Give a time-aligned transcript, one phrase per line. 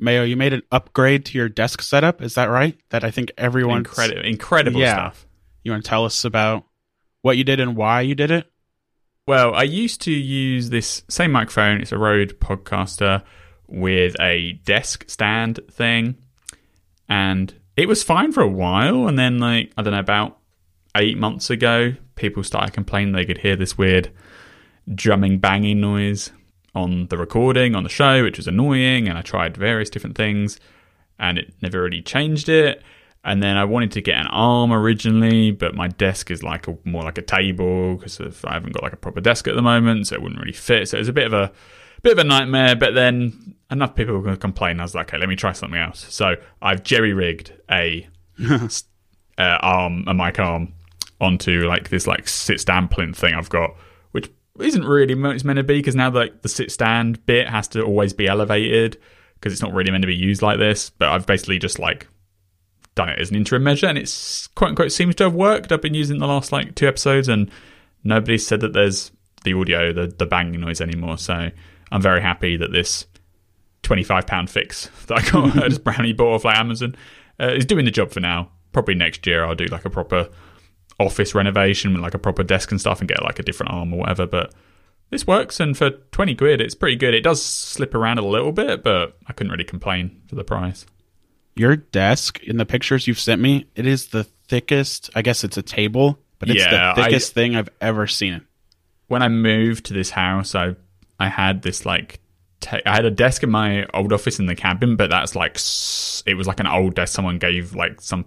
[0.00, 2.22] Mayo, you made an upgrade to your desk setup.
[2.22, 2.78] Is that right?
[2.90, 4.94] That I think everyone Incredible, incredible Yeah.
[4.94, 5.26] stuff.
[5.62, 6.64] You want to tell us about
[7.22, 8.50] what you did and why you did it?
[9.26, 11.80] Well, I used to use this same microphone.
[11.80, 13.22] It's a Rode Podcaster
[13.68, 16.16] with a desk stand thing,
[17.08, 19.06] and it was fine for a while.
[19.06, 20.38] And then, like I don't know, about
[20.96, 24.10] eight months ago, people started complaining they could hear this weird
[24.92, 26.32] drumming, banging noise
[26.74, 29.08] on the recording on the show, which was annoying.
[29.08, 30.58] And I tried various different things,
[31.18, 32.82] and it never really changed it.
[33.22, 36.78] And then I wanted to get an arm originally, but my desk is like a,
[36.84, 40.06] more like a table because I haven't got like a proper desk at the moment,
[40.06, 40.88] so it wouldn't really fit.
[40.88, 41.52] So it was a bit of a
[42.02, 42.76] bit of a nightmare.
[42.76, 44.80] But then enough people were going to complain.
[44.80, 46.06] I was like, okay, let me try something else.
[46.08, 48.08] So I've jerry rigged a
[48.48, 48.68] uh,
[49.38, 50.72] arm, a mic arm,
[51.20, 53.76] onto like this like sit stand plinth thing I've got,
[54.62, 57.82] isn't really it's meant to be because now like the sit stand bit has to
[57.82, 58.98] always be elevated
[59.34, 60.90] because it's not really meant to be used like this.
[60.90, 62.06] But I've basically just like
[62.94, 65.72] done it as an interim measure, and it's quote unquote seems to have worked.
[65.72, 67.50] I've been using it the last like two episodes, and
[68.04, 69.10] nobody said that there's
[69.44, 71.18] the audio, the the banging noise anymore.
[71.18, 71.50] So
[71.90, 73.06] I'm very happy that this
[73.82, 76.94] twenty five pound fix that I got just brownie bought off like Amazon
[77.40, 78.50] uh, is doing the job for now.
[78.72, 80.28] Probably next year I'll do like a proper
[81.00, 83.92] office renovation with like a proper desk and stuff and get like a different arm
[83.92, 84.26] or whatever.
[84.26, 84.52] But
[85.10, 87.14] this works, and for twenty quid, it's pretty good.
[87.14, 90.86] It does slip around a little bit, but I couldn't really complain for the price.
[91.56, 95.10] Your desk in the pictures you've sent me, it is the thickest.
[95.16, 98.42] I guess it's a table, but it's Yeah, the I- thickest thing I've ever seen.
[99.08, 100.76] when I moved to this house, I
[101.18, 102.20] I had this like
[102.60, 105.56] ta- I had a desk in my old office in the cabin, but that's like
[106.26, 108.24] it was like an old desk someone gave like some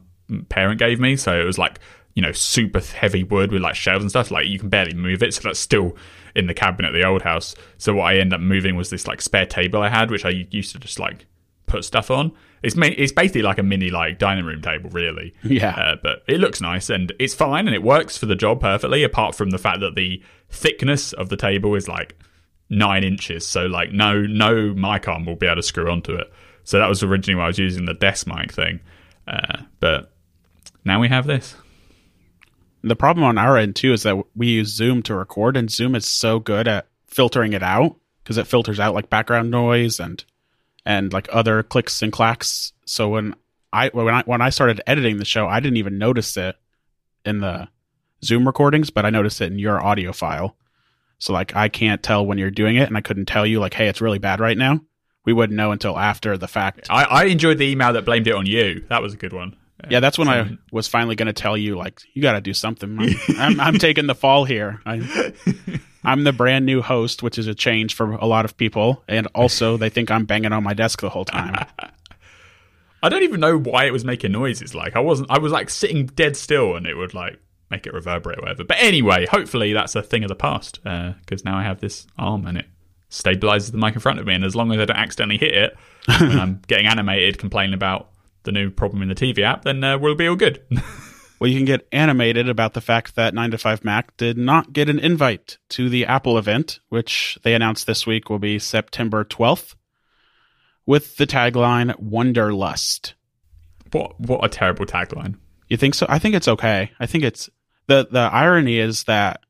[0.50, 1.80] parent gave me, so it was like
[2.14, 4.32] you know super heavy wood with like shelves and stuff.
[4.32, 5.96] Like you can barely move it, so that's still
[6.36, 7.56] in the cabin at the old house.
[7.78, 10.30] So what I ended up moving was this like spare table I had, which I
[10.30, 11.26] used to just like
[11.66, 12.32] put stuff on.
[12.62, 15.34] It's ma- it's basically like a mini like dining room table, really.
[15.44, 15.76] Yeah.
[15.76, 19.04] Uh, but it looks nice and it's fine and it works for the job perfectly.
[19.04, 22.16] Apart from the fact that the thickness of the table is like
[22.70, 26.32] nine inches, so like no no mic arm will be able to screw onto it.
[26.64, 28.80] So that was originally why I was using the desk mic thing.
[29.28, 30.14] Uh, but
[30.86, 31.56] now we have this.
[32.84, 35.96] The problem on our end too is that we use Zoom to record, and Zoom
[35.96, 40.24] is so good at filtering it out because it filters out like background noise and
[40.86, 42.74] and like other clicks and clacks.
[42.86, 43.36] So when
[43.72, 46.56] I when I when I started editing the show, I didn't even notice it
[47.26, 47.70] in the
[48.24, 50.58] Zoom recordings, but I noticed it in your audio file.
[51.20, 53.74] So like I can't tell when you're doing it, and I couldn't tell you like,
[53.74, 54.82] hey, it's really bad right now.
[55.26, 56.88] We wouldn't know until after the fact.
[56.90, 58.84] I, I enjoyed the email that blamed it on you.
[58.90, 59.56] That was a good one.
[59.90, 62.54] Yeah, that's when I was finally going to tell you, like, you got to do
[62.54, 62.98] something.
[63.00, 64.82] I'm, I'm, I'm taking the fall here.
[64.86, 65.34] I,
[66.04, 69.28] I'm the brand new host, which is a change for a lot of people, and
[69.36, 71.66] also they think I'm banging on my desk the whole time.
[73.04, 74.74] I don't even know why it was making noises.
[74.74, 75.30] Like I wasn't.
[75.30, 77.38] I was like sitting dead still, and it would like
[77.70, 78.64] make it reverberate or whatever.
[78.64, 82.08] But anyway, hopefully that's a thing of the past uh, because now I have this
[82.18, 82.68] arm and it
[83.10, 84.34] stabilizes the mic in front of me.
[84.34, 85.78] And as long as I don't accidentally hit it
[86.08, 88.10] I'm getting animated, complaining about
[88.44, 90.64] the new problem in the TV app, then uh, we'll be all good.
[91.40, 94.74] well, you can get animated about the fact that 9 to 5 Mac did not
[94.74, 99.24] get an invite to the Apple event, which they announced this week will be September
[99.24, 99.76] 12th,
[100.86, 103.14] with the tagline Wonderlust.
[103.92, 105.36] what what a terrible tagline.
[105.70, 106.06] You think so?
[106.10, 106.92] I think it's okay.
[107.00, 107.50] I think it's
[107.88, 109.42] the the irony is that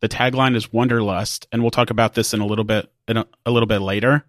[0.00, 3.26] the tagline is Wonderlust, and we'll talk about this in a little bit in a,
[3.44, 4.26] a little bit later.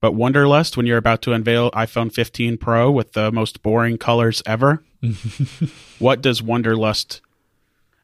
[0.00, 4.42] But Wonderlust, when you're about to unveil iPhone 15 Pro with the most boring colors
[4.46, 4.82] ever,
[5.98, 7.20] what does Wonderlust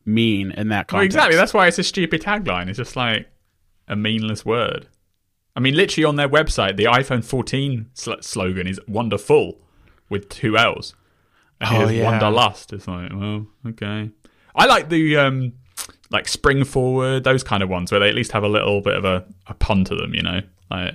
[0.05, 1.05] mean in that Well, context?
[1.16, 1.37] exactly.
[1.37, 2.69] That's why it's a stupid tagline.
[2.69, 3.28] It's just like
[3.88, 4.88] a meaningless word.
[5.56, 9.61] I mean, literally on their website, the iPhone 14 sl- slogan is "wonderful"
[10.09, 10.94] with two L's.
[11.61, 12.05] And Oh, yeah.
[12.05, 12.72] Wanderlust.
[12.72, 14.11] It's like, well, okay.
[14.56, 15.53] I like the um,
[16.11, 18.97] like spring forward, those kind of ones where they at least have a little bit
[18.97, 20.12] of a, a pun to them.
[20.12, 20.41] You know,
[20.72, 20.94] like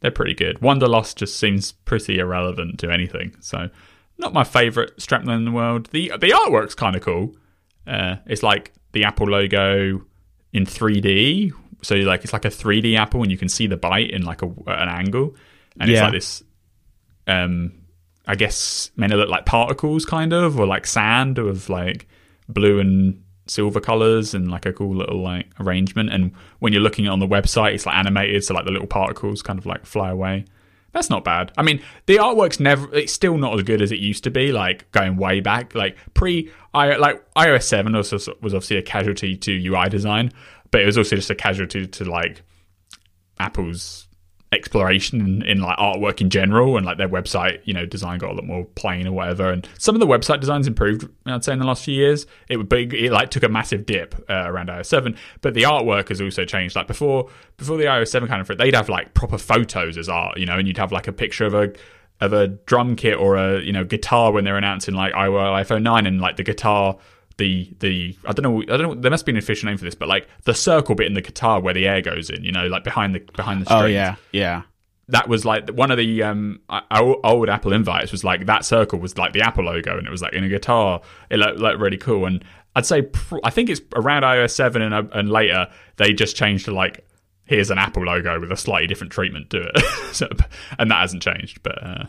[0.00, 0.60] they're pretty good.
[0.60, 3.36] Wanderlust just seems pretty irrelevant to anything.
[3.40, 3.70] So,
[4.18, 5.86] not my favorite strapline in the world.
[5.92, 7.34] the The artwork's kind of cool.
[7.86, 10.02] Uh, it's like the Apple logo
[10.52, 11.52] in 3D.
[11.82, 14.42] So like it's like a 3D Apple, and you can see the bite in like
[14.42, 15.34] a, an angle,
[15.78, 16.42] and it's like this.
[17.26, 17.72] Um,
[18.26, 22.06] I guess meant to look like particles, kind of, or like sand of like
[22.48, 26.12] blue and silver colors, and like a cool little like arrangement.
[26.12, 29.42] And when you're looking on the website, it's like animated, so like the little particles
[29.42, 30.44] kind of like fly away.
[30.92, 31.52] That's not bad.
[31.56, 32.92] I mean, the artwork's never.
[32.94, 34.50] It's still not as good as it used to be.
[34.50, 39.36] Like going way back, like pre, I like iOS seven also was obviously a casualty
[39.36, 40.32] to UI design,
[40.70, 42.42] but it was also just a casualty to like
[43.38, 44.08] Apple's
[44.52, 48.30] exploration in, in like artwork in general and like their website you know design got
[48.30, 49.50] a lot more plain or whatever.
[49.50, 52.26] And some of the website designs improved i'd say in the last few years.
[52.48, 55.62] It would be it like took a massive dip uh, around ios 7 but the
[55.62, 56.74] artwork has also changed.
[56.74, 60.38] Like before before the ios 7 kind of they'd have like proper photos as art
[60.38, 61.72] you know and you'd have like a picture of a
[62.20, 66.06] of a drum kit or a you know guitar when they're announcing like iPhone 9
[66.06, 66.98] and like the guitar
[67.40, 69.84] the the I don't know I don't know there must be an official name for
[69.84, 72.52] this but like the circle bit in the guitar where the air goes in you
[72.52, 73.82] know like behind the behind the strings.
[73.82, 74.62] Oh yeah, yeah.
[75.08, 76.60] That was like one of the um
[76.92, 80.22] old Apple invites was like that circle was like the Apple logo and it was
[80.22, 81.00] like in a guitar.
[81.30, 82.44] It looked, looked really cool and
[82.76, 85.66] I'd say pr- I think it's around iOS seven and uh, and later
[85.96, 87.04] they just changed to like
[87.44, 89.84] here's an Apple logo with a slightly different treatment to it.
[90.14, 90.28] so,
[90.78, 91.62] and that hasn't changed.
[91.64, 92.04] But uh,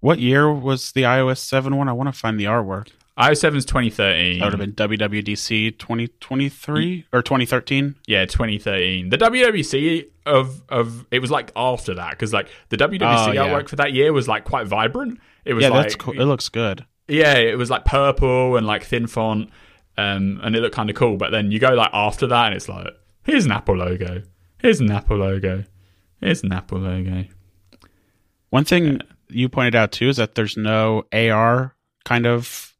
[0.00, 1.88] what year was the iOS seven one?
[1.88, 2.88] I want to find the artwork
[3.18, 4.38] iOS 7 is 2013.
[4.38, 7.96] That would have been WWDC 2023 or 2013.
[8.06, 9.08] Yeah, 2013.
[9.08, 13.48] The WWDC of of it was like after that because like the WWDC oh, yeah.
[13.48, 15.18] artwork for that year was like quite vibrant.
[15.44, 16.20] It was yeah, like, that's cool.
[16.20, 16.84] It looks good.
[17.08, 19.50] Yeah, it was like purple and like thin font,
[19.96, 21.16] um, and it looked kind of cool.
[21.16, 22.88] But then you go like after that, and it's like
[23.24, 24.22] here's an Apple logo,
[24.60, 25.64] here's an Apple logo,
[26.20, 27.24] here's an Apple logo.
[28.50, 31.74] One thing uh, you pointed out too is that there's no AR
[32.04, 32.75] kind of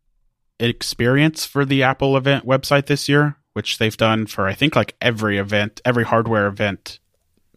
[0.59, 4.97] experience for the Apple event website this year, which they've done for I think like
[5.01, 7.01] every event, every hardware event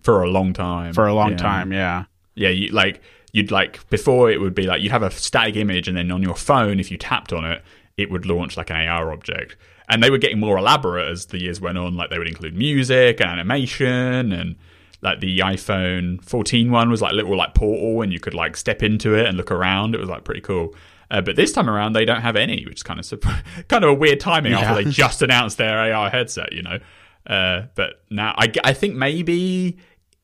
[0.02, 0.94] for a long time.
[0.94, 1.38] For a long yeah.
[1.38, 2.06] time, yeah.
[2.36, 3.02] Yeah, you like
[3.32, 6.24] you'd like before it would be like you'd have a static image and then on
[6.24, 7.64] your phone if you tapped on it,
[7.98, 9.56] it would launch like an AR object.
[9.90, 12.56] And they were getting more elaborate as the years went on, like they would include
[12.56, 14.56] music and animation and
[15.02, 18.84] like the iPhone 14 one was like little like portal and you could like step
[18.84, 19.96] into it and look around.
[19.96, 20.76] It was like pretty cool.
[21.12, 23.20] Uh, but this time around, they don't have any, which is kind of
[23.68, 24.60] kind of a weird timing yeah.
[24.60, 26.80] after they just announced their AR headset, you know.
[27.26, 29.78] Uh, but now I, I think maybe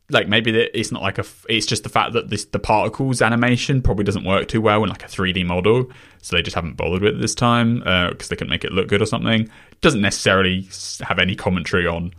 [0.09, 3.81] like maybe it's not like a it's just the fact that this the particles animation
[3.81, 5.89] probably doesn't work too well in like a 3D model,
[6.21, 8.71] so they just haven't bothered with it this time because uh, they couldn't make it
[8.71, 9.41] look good or something.
[9.41, 10.67] It doesn't necessarily
[11.01, 12.13] have any commentary on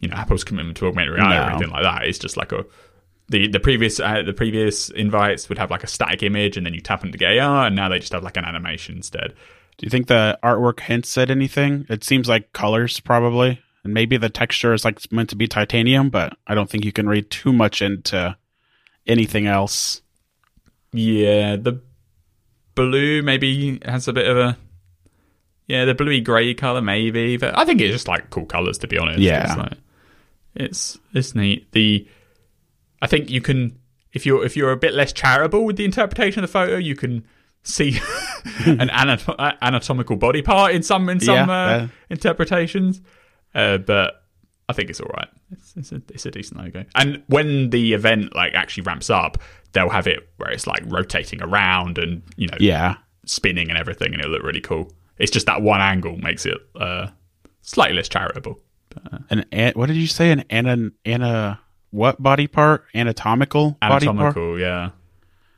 [0.00, 1.42] you know Apple's commitment to augmented reality no.
[1.42, 2.04] or anything like that.
[2.04, 2.64] It's just like a
[3.28, 6.74] the the previous uh, the previous invites would have like a static image and then
[6.74, 9.34] you tap into AR and now they just have like an animation instead.
[9.76, 11.86] Do you think the artwork hints at anything?
[11.88, 16.10] It seems like colors probably, and maybe the texture is like meant to be titanium,
[16.10, 18.36] but I don't think you can read too much into
[19.06, 20.02] anything else.
[20.92, 21.80] Yeah, the
[22.74, 24.56] blue maybe has a bit of a
[25.66, 28.86] yeah, the bluey grey color maybe, but I think it's just like cool colors to
[28.86, 29.18] be honest.
[29.18, 29.78] Yeah, it's like,
[30.54, 31.72] it's, it's neat.
[31.72, 32.06] The
[33.04, 33.78] I think you can
[34.14, 36.96] if you're if you're a bit less charitable with the interpretation of the photo, you
[36.96, 37.26] can
[37.62, 37.88] see
[38.64, 43.02] an anatom- anatomical body part in some in some yeah, uh, interpretations.
[43.54, 44.24] Uh, but
[44.70, 45.28] I think it's all right.
[45.50, 46.86] It's, it's, a, it's a decent logo.
[46.94, 49.36] And when the event like actually ramps up,
[49.72, 52.96] they'll have it where it's like rotating around and you know yeah
[53.26, 54.90] spinning and everything, and it'll look really cool.
[55.18, 57.08] It's just that one angle makes it uh,
[57.60, 58.60] slightly less charitable.
[58.88, 60.30] But, uh, an what did you say?
[60.30, 61.60] An ana ana
[61.94, 62.84] what body part?
[62.92, 64.60] Anatomical, Anatomical, body part?
[64.60, 64.90] yeah.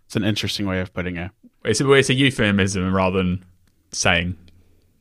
[0.05, 1.31] It's an interesting way of putting it.
[1.65, 3.45] It's a, it's a euphemism rather than
[3.91, 4.37] saying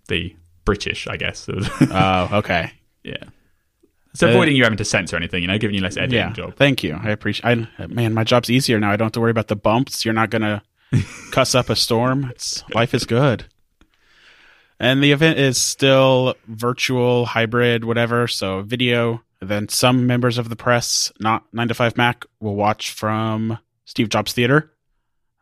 [0.08, 0.34] the
[0.64, 1.48] British, I guess.
[1.92, 2.72] oh, okay.
[3.04, 3.24] Yeah.
[4.14, 6.32] It's avoiding uh, you having to censor anything, you know, giving you less editing yeah,
[6.32, 6.56] job.
[6.56, 6.98] Thank you.
[7.00, 7.68] I appreciate.
[7.78, 8.92] I, man, my job's easier now.
[8.92, 10.06] I don't have to worry about the bumps.
[10.06, 10.64] You're not gonna
[11.32, 12.32] cuss up a storm.
[12.32, 13.46] It's life is good.
[14.80, 18.28] And the event is still virtual, hybrid, whatever.
[18.30, 22.92] So video then some members of the press, not 9 to 5 Mac, will watch
[22.92, 24.72] from Steve Jobs Theater.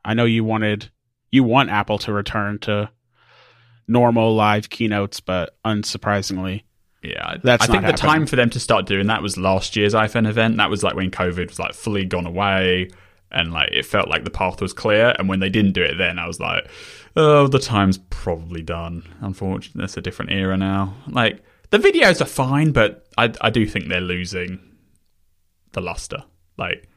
[0.06, 0.90] I know you wanted
[1.32, 2.90] you want Apple to return to
[3.88, 6.64] normal live keynotes, but unsurprisingly,
[7.02, 7.98] yeah, that's I think the happening.
[7.98, 10.58] time for them to start doing that was last year's iPhone event.
[10.58, 12.90] That was like when COVID was like fully gone away,
[13.32, 15.16] and like it felt like the path was clear.
[15.18, 16.68] And when they didn't do it, then I was like,
[17.16, 19.04] oh, the time's probably done.
[19.22, 20.94] Unfortunately, it's a different era now.
[21.08, 24.60] Like the videos are fine, but I I do think they're losing
[25.72, 26.24] the luster.
[26.58, 26.88] Like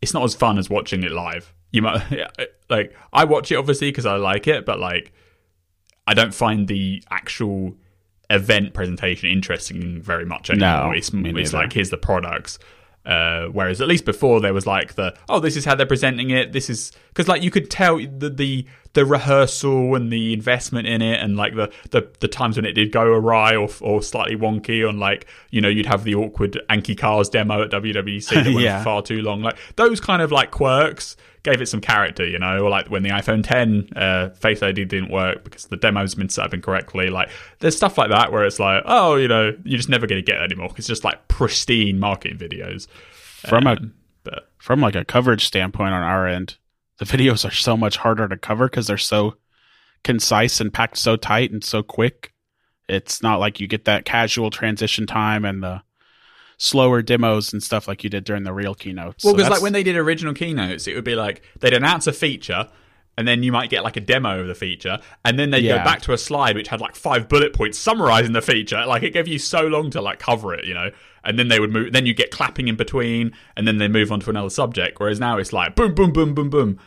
[0.00, 1.52] it's not as fun as watching it live.
[1.72, 2.02] You might
[2.70, 5.12] like I watch it obviously because I like it, but like
[6.06, 7.76] I don't find the actual
[8.30, 10.86] event presentation interesting very much anymore.
[10.86, 12.58] No, it's, it's like here's the products.
[13.04, 16.28] Uh, whereas at least before there was like the oh this is how they're presenting
[16.28, 20.86] it this is because like you could tell the, the the rehearsal and the investment
[20.86, 24.02] in it and like the, the, the times when it did go awry or, or
[24.02, 28.28] slightly wonky and like you know you'd have the awkward Anki Cars demo at WWDC
[28.44, 28.82] that went yeah.
[28.82, 29.42] far too long.
[29.42, 32.64] Like those kind of like quirks gave it some character you know?
[32.64, 36.28] Or like when the iPhone 10 uh, Face ID didn't work because the demo's been
[36.28, 37.30] set up incorrectly like
[37.60, 40.26] there's stuff like that where it's like oh you know you're just never going to
[40.26, 42.86] get that anymore it's just like pristine marketing videos.
[43.48, 43.80] From um, a
[44.24, 46.58] But from like a coverage standpoint on our end,
[47.00, 49.34] the videos are so much harder to cover because they're so
[50.04, 52.32] concise and packed so tight and so quick.
[52.88, 55.82] It's not like you get that casual transition time and the
[56.58, 59.24] slower demos and stuff like you did during the real keynotes.
[59.24, 62.06] Well, So because like when they did original keynotes, it would be like they'd announce
[62.06, 62.68] a feature,
[63.16, 65.78] and then you might get like a demo of the feature, and then they'd Yeah.
[65.78, 68.84] go back to a slide which had like five bullet points summarizing the feature.
[68.86, 70.90] Like it gave you so long to like cover it, you know.
[71.24, 71.92] And then they would move.
[71.92, 74.98] Then you get clapping in between, and then they move on to another subject.
[74.98, 76.78] Whereas now it's like boom, boom, boom, boom, boom,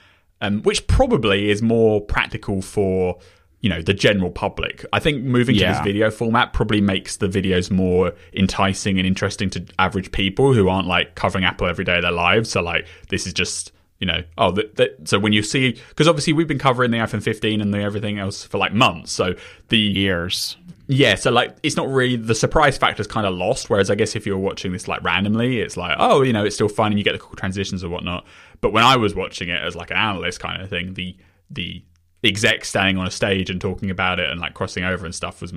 [0.42, 3.20] um, which probably is more practical for
[3.64, 4.86] you know the general public.
[4.92, 9.50] I think moving to this video format probably makes the videos more enticing and interesting
[9.52, 12.50] to average people who aren't like covering Apple every day of their lives.
[12.50, 16.10] So like this is just you know oh that, that so when you see because
[16.10, 19.14] obviously we've been covering the iPhone 15 and the everything else for like months.
[19.14, 19.34] So
[19.70, 20.58] the years.
[20.94, 23.70] Yeah, so like it's not really the surprise factor is kind of lost.
[23.70, 26.56] Whereas I guess if you're watching this like randomly, it's like oh you know it's
[26.56, 28.26] still fun and you get the cool transitions or whatnot.
[28.62, 31.18] But when I was watching it as like an analyst kind of thing, the
[31.50, 31.84] the
[32.24, 35.42] exec standing on a stage and talking about it and like crossing over and stuff
[35.42, 35.54] was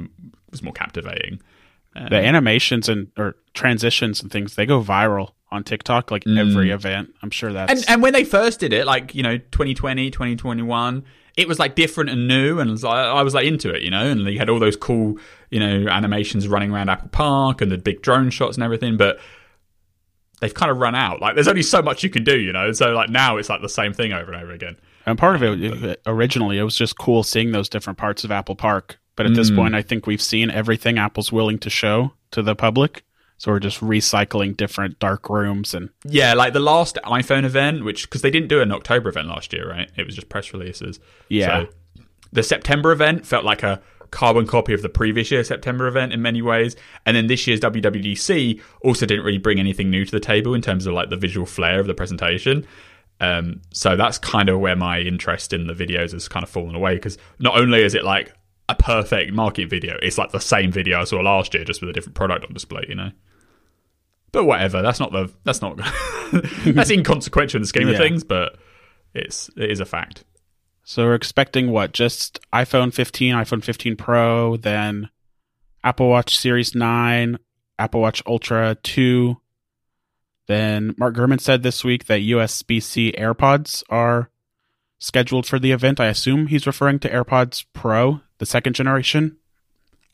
[0.50, 1.40] was more captivating.
[1.94, 6.68] Um, the animations and or transitions and things they go viral on TikTok like every
[6.68, 6.74] mm.
[6.74, 7.14] event.
[7.22, 11.04] I'm sure that's And and when they first did it, like you know 2020, 2021,
[11.36, 13.90] it was like different and new, and was like- I was like into it, you
[13.90, 14.04] know.
[14.06, 15.18] And they had all those cool
[15.50, 19.18] you know animations running around Apple Park and the big drone shots and everything, but
[20.40, 21.20] they've kind of run out.
[21.20, 22.72] Like there's only so much you can do, you know.
[22.72, 24.76] So like now it's like the same thing over and over again.
[25.06, 28.56] And part of it, originally, it was just cool seeing those different parts of Apple
[28.56, 28.98] Park.
[29.14, 29.56] But at this Mm.
[29.56, 33.02] point, I think we've seen everything Apple's willing to show to the public.
[33.38, 38.08] So we're just recycling different dark rooms and Yeah, like the last iPhone event, which
[38.08, 39.90] because they didn't do an October event last year, right?
[39.96, 41.00] It was just press releases.
[41.28, 41.64] Yeah.
[41.64, 41.68] So
[42.32, 46.22] the September event felt like a carbon copy of the previous year September event in
[46.22, 50.20] many ways, and then this year's WWDC also didn't really bring anything new to the
[50.20, 52.66] table in terms of like the visual flair of the presentation.
[53.20, 56.74] Um, so that's kind of where my interest in the videos has kind of fallen
[56.74, 58.32] away because not only is it like
[58.68, 61.90] a perfect market video, it's like the same video I saw last year just with
[61.90, 63.12] a different product on display, you know.
[64.32, 65.76] But whatever, that's not the that's not
[66.66, 68.56] that's inconsequential in the scheme of things, but
[69.14, 70.24] it's it is a fact.
[70.84, 71.92] So we're expecting what?
[71.92, 75.10] Just iPhone 15, iPhone 15 Pro, then
[75.82, 77.38] Apple Watch Series 9,
[77.78, 79.36] Apple Watch Ultra 2.
[80.46, 84.30] Then Mark Gurman said this week that USB C AirPods are
[84.98, 85.98] scheduled for the event.
[85.98, 89.36] I assume he's referring to AirPods Pro, the second generation.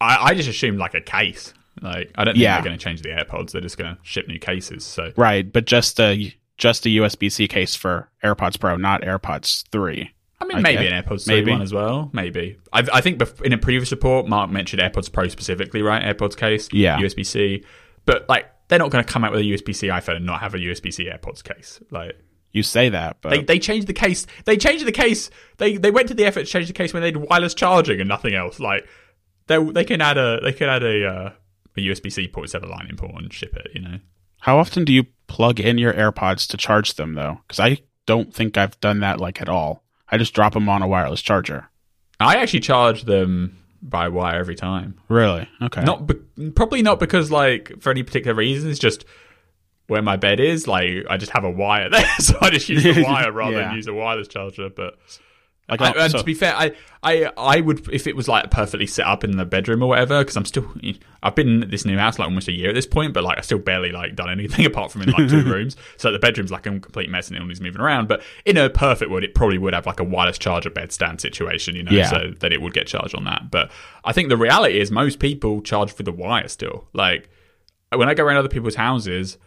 [0.00, 1.55] I, I just assumed like a case.
[1.81, 2.57] Like I don't think Yeah.
[2.57, 3.52] they're going to change the AirPods.
[3.52, 4.85] They're just going to ship new cases.
[4.85, 9.64] So Right, but just a just a USB C case for AirPods Pro, not AirPods
[9.71, 10.11] 3.
[10.41, 10.93] I mean, I maybe guess.
[10.93, 11.50] an AirPods 3 Maybe.
[11.52, 12.11] one as well.
[12.12, 12.59] Maybe.
[12.73, 16.02] I, I think bef- in a previous report, Mark mentioned AirPods Pro specifically, right?
[16.02, 16.99] AirPods case, Yeah.
[16.99, 17.64] USB C.
[18.07, 20.41] But like, they're not going to come out with a USB C iPhone and not
[20.41, 21.81] have a USB C AirPods case.
[21.91, 22.19] Like,
[22.52, 24.26] You say that, but they, they changed the case.
[24.44, 25.30] They changed the case.
[25.56, 27.99] They they went to the effort to change the case when they did wireless charging
[27.99, 28.61] and nothing else.
[28.61, 28.87] Like,
[29.47, 31.32] they they can add a they can add a uh,
[31.76, 33.68] a USB C port instead of a Lightning port and ship it.
[33.75, 33.99] You know.
[34.40, 37.38] How often do you plug in your AirPods to charge them though?
[37.47, 39.82] Because I don't think I've done that like at all.
[40.11, 41.71] I just drop them on a wireless charger.
[42.21, 45.00] I actually charge them by wire every time.
[45.09, 45.49] Really?
[45.62, 45.82] Okay.
[45.82, 48.71] Not be- probably not because like for any particular reason.
[48.71, 49.04] It's just
[49.89, 50.67] where my bed is.
[50.67, 53.69] Like I just have a wire there, so I just use the wire rather Yeah.
[53.69, 54.69] than use a wireless charger.
[54.69, 54.99] But
[55.69, 56.73] I, oh, and so- to be fair, I,
[57.03, 60.19] I I would if it was like perfectly set up in the bedroom or whatever.
[60.19, 60.69] Because I'm still
[61.23, 63.39] I've been in this new house like almost a year at this point, but like
[63.39, 65.77] I still barely like done anything apart from in like two rooms.
[65.97, 68.09] So the bedroom's like a complete mess and it only's moving around.
[68.09, 71.21] But in a perfect world, it probably would have like a wireless charger bed stand
[71.21, 71.93] situation, you know.
[71.93, 72.11] Yeah.
[72.11, 73.51] So that it would get charged on that.
[73.51, 73.71] But
[74.05, 76.87] I think the reality is most people charge with the wire still.
[76.93, 77.31] Like
[77.95, 79.39] when I go around other people's houses.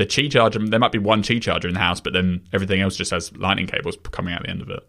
[0.00, 2.80] The Qi charger, there might be one Qi charger in the house, but then everything
[2.80, 4.80] else just has lightning cables coming out the end of it.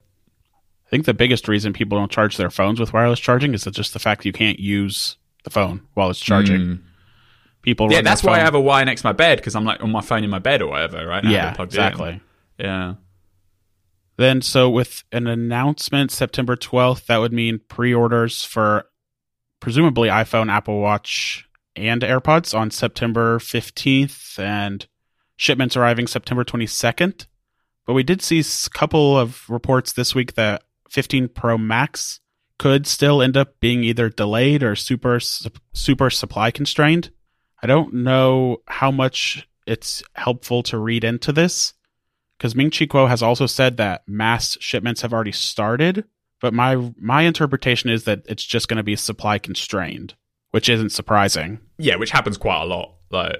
[0.87, 3.73] I think the biggest reason people don't charge their phones with wireless charging is that
[3.73, 6.79] just the fact you can't use the phone while it's charging.
[7.61, 7.91] People, Hmm.
[7.91, 9.91] Yeah, that's why I have a wire next to my bed because I'm like on
[9.91, 11.25] my phone in my bed or whatever, right?
[11.25, 12.21] Yeah, exactly.
[12.57, 12.93] Yeah.
[14.15, 18.85] Then, so with an announcement September 12th, that would mean pre orders for
[19.59, 24.87] presumably iPhone, Apple Watch, and AirPods on September 15th, and
[25.41, 27.25] shipments arriving September 22nd.
[27.87, 32.19] But we did see a couple of reports this week that 15 Pro Max
[32.59, 37.09] could still end up being either delayed or super super supply constrained.
[37.63, 41.73] I don't know how much it's helpful to read into this
[42.37, 46.05] because Ming Chi Kuo has also said that mass shipments have already started,
[46.39, 50.13] but my my interpretation is that it's just going to be supply constrained,
[50.51, 51.61] which isn't surprising.
[51.79, 52.97] Yeah, which happens quite a lot.
[53.09, 53.37] Like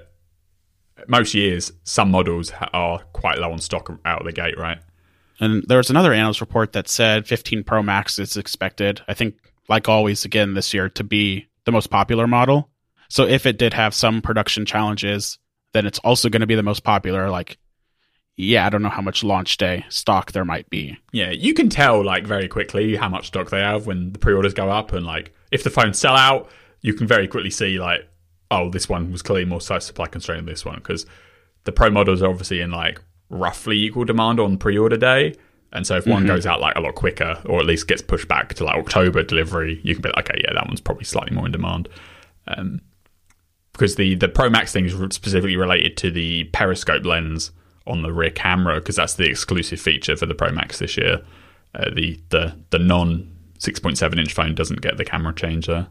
[1.08, 4.78] most years, some models are quite low on stock out of the gate, right?
[5.40, 9.34] And there was another analyst report that said 15 Pro Max is expected, I think,
[9.68, 12.70] like always, again this year, to be the most popular model.
[13.08, 15.38] So if it did have some production challenges,
[15.72, 17.30] then it's also going to be the most popular.
[17.30, 17.58] Like,
[18.36, 20.96] yeah, I don't know how much launch day stock there might be.
[21.12, 24.54] Yeah, you can tell like very quickly how much stock they have when the pre-orders
[24.54, 28.08] go up, and like if the phones sell out, you can very quickly see like,
[28.52, 31.06] oh, this one was clearly more supply constrained than this one because
[31.64, 35.34] the pro models are obviously in like roughly equal demand on pre-order day.
[35.72, 38.28] And so if one goes out like a lot quicker, or at least gets pushed
[38.28, 41.34] back to like October delivery, you can be like, okay, yeah, that one's probably slightly
[41.34, 41.88] more in demand.
[42.46, 42.82] Um,
[43.72, 47.52] because the the Pro Max thing is specifically related to the periscope lens
[47.86, 51.22] on the rear camera, because that's the exclusive feature for the Pro Max this year.
[51.74, 55.88] Uh, the the the non 6.7 inch phone doesn't get the camera change there.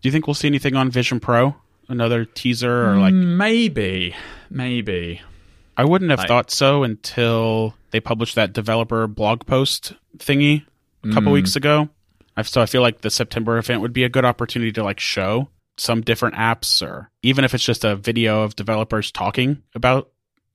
[0.00, 1.54] Do you think we'll see anything on Vision Pro?
[1.88, 4.14] Another teaser or like Maybe,
[4.50, 5.20] maybe.
[5.76, 10.64] I wouldn't have I- thought so until they published that developer blog post thingy
[11.04, 11.34] a couple Mm.
[11.34, 11.88] weeks ago.
[12.36, 15.00] I've, so I feel like the September event would be a good opportunity to like
[15.00, 20.10] show some different apps, or even if it's just a video of developers talking about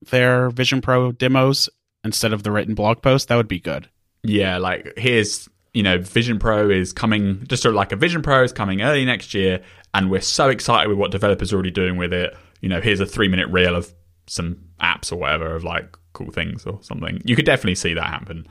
[0.09, 1.69] their Vision Pro demos
[2.03, 3.27] instead of the written blog post.
[3.27, 3.89] That would be good.
[4.23, 8.21] Yeah, like here's you know Vision Pro is coming, just sort of like a Vision
[8.23, 9.61] Pro is coming early next year,
[9.93, 12.35] and we're so excited with what developers are already doing with it.
[12.61, 13.91] You know, here's a three minute reel of
[14.27, 17.21] some apps or whatever of like cool things or something.
[17.25, 18.47] You could definitely see that happen.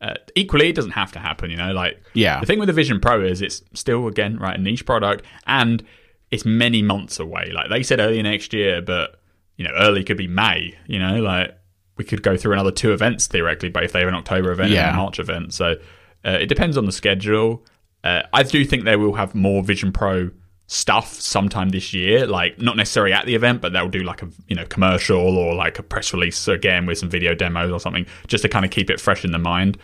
[0.00, 1.50] Uh, equally, it doesn't have to happen.
[1.50, 2.40] You know, like Yeah.
[2.40, 5.82] the thing with the Vision Pro is it's still again right a niche product and
[6.30, 7.50] it's many months away.
[7.54, 9.20] Like they said early next year, but
[9.56, 10.76] you know early could be May.
[10.86, 11.56] You know, like
[11.98, 14.68] we could go through another two events theoretically, but if they have an October event
[14.68, 14.92] and Yeah.
[14.92, 15.76] a March event, so
[16.24, 17.64] uh, it depends on the schedule.
[18.02, 20.30] Uh, I do think they will have more Vision Pro
[20.72, 24.28] stuff sometime this year, like not necessarily at the event, but they'll do like a
[24.48, 28.06] you know commercial or like a press release again with some video demos or something,
[28.26, 29.76] just to kind of keep it fresh in the mind.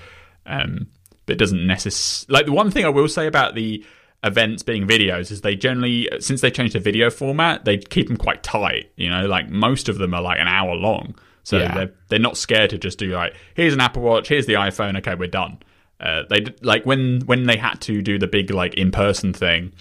[0.47, 0.87] Um,
[1.27, 3.85] but it doesn't necessarily like the one thing I will say about the
[4.25, 8.17] events being videos is they generally since they changed the video format they keep them
[8.17, 11.73] quite tight you know like most of them are like an hour long so Yeah.
[11.73, 14.99] they're they're not scared to just do like here's an apple watch here's the iphone
[14.99, 15.59] okay we're done
[16.01, 19.73] uh, they like when when they had to do the big like in person thing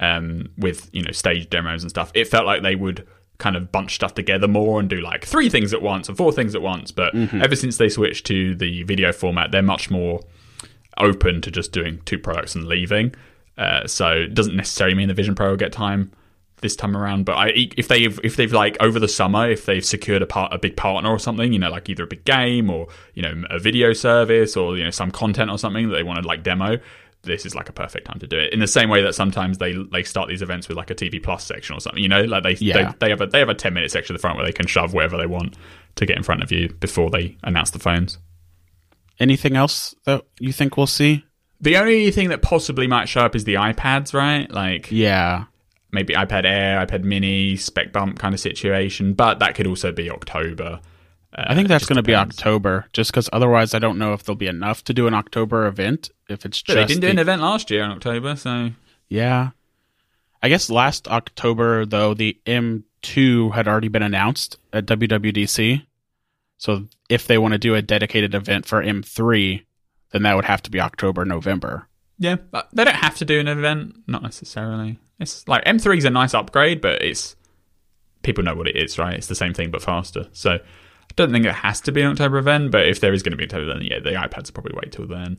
[0.00, 3.06] um, with you know stage demos and stuff, it felt like they would
[3.38, 6.32] kind of bunch stuff together more and do like three things at once and four
[6.32, 6.90] things at once.
[6.90, 10.20] But ever since they switched to the video format, they're much more
[10.98, 13.14] open to just doing two products and leaving.
[13.58, 16.12] Uh, so it doesn't necessarily mean the Vision Pro will get time
[16.60, 17.24] this time around.
[17.24, 20.52] But I, if they've if they've like over the summer, if they've secured a part
[20.52, 23.42] a big partner or something, you know, like either a big game or you know
[23.50, 26.42] a video service or you know some content or something that they want to like
[26.42, 26.78] demo.
[27.26, 28.52] This is like a perfect time to do it.
[28.52, 31.22] In the same way that sometimes they they start these events with like a TV
[31.22, 32.92] Plus section or something, you know, like they Yeah.
[32.92, 34.52] they, they have a they have a ten minute section at the front where they
[34.52, 35.56] can shove wherever they want
[35.96, 38.18] to get in front of you before they announce the phones.
[39.18, 41.24] Anything else that you think we'll see?
[41.60, 44.50] The only thing that possibly might show up is the iPads, right?
[44.50, 45.44] Like Yeah.
[45.90, 50.10] maybe iPad Air, iPad Mini, spec bump kind of situation, but that could also be
[50.10, 50.80] October.
[51.36, 52.14] Uh, I think that's going to be.
[52.14, 55.66] October, just because otherwise I don't know if there'll be enough to do an October
[55.66, 56.10] event.
[56.28, 58.70] If it's But just they didn't do an event last year in October, so
[59.08, 59.50] Yeah.
[60.42, 65.84] I guess last October, though, the M2 had already been announced at WWDC.
[66.58, 69.64] So if they want to do a dedicated event for M3,
[70.12, 71.88] then that would have to be October, November.
[72.18, 74.98] yeah, but they don't have to do an event, not necessarily.
[75.18, 77.36] It's like M3 is a nice upgrade, but it's
[78.22, 79.14] people know what it is, right?
[79.14, 80.28] It's the same thing but faster.
[80.32, 80.58] So
[81.16, 83.36] don't think it has to be an October event, but if there is going to
[83.36, 85.38] be an October event, yeah, the iPads will probably wait till then.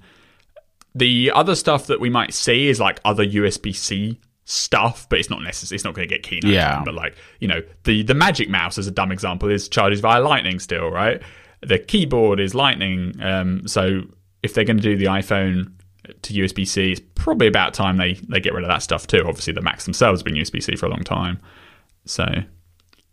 [0.96, 5.30] The other stuff that we might see is like other USB C stuff, but it's
[5.30, 5.76] not necessary.
[5.76, 6.52] It's not going to get keynote.
[6.52, 6.82] Yeah.
[6.84, 10.22] but like you know, the the Magic Mouse as a dumb example is charges via
[10.22, 11.22] Lightning still, right?
[11.62, 13.14] The keyboard is Lightning.
[13.22, 14.02] Um, so
[14.42, 15.74] if they're going to do the iPhone
[16.22, 19.24] to USB C, it's probably about time they they get rid of that stuff too.
[19.28, 21.40] Obviously, the Macs themselves have been USB C for a long time,
[22.06, 22.26] so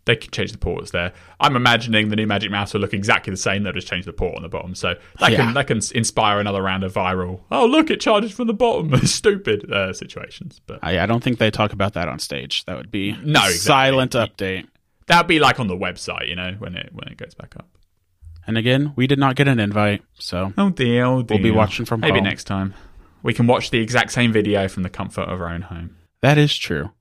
[0.05, 1.13] they can change the ports there.
[1.39, 3.63] I'm imagining the new Magic Mouse will look exactly the same.
[3.63, 5.37] They'll just change the port on the bottom, so that Yeah.
[5.37, 7.41] can that can inspire another round of viral.
[7.51, 8.95] Oh, look, it charges from the bottom.
[9.05, 12.65] Stupid uh, situations, but I, I don't think they talk about that on stage.
[12.65, 13.53] That would be No, exactly.
[13.57, 14.67] silent update.
[15.07, 17.67] that'd be like on the website, you know, when it when it goes back up.
[18.47, 21.37] And again, we did not get an invite, so Oh dear, oh dear.
[21.37, 22.25] We'll be watching from maybe home.
[22.25, 22.75] next time.
[23.23, 25.95] We can watch the exact same video from the comfort of our own home.
[26.21, 26.91] that is true.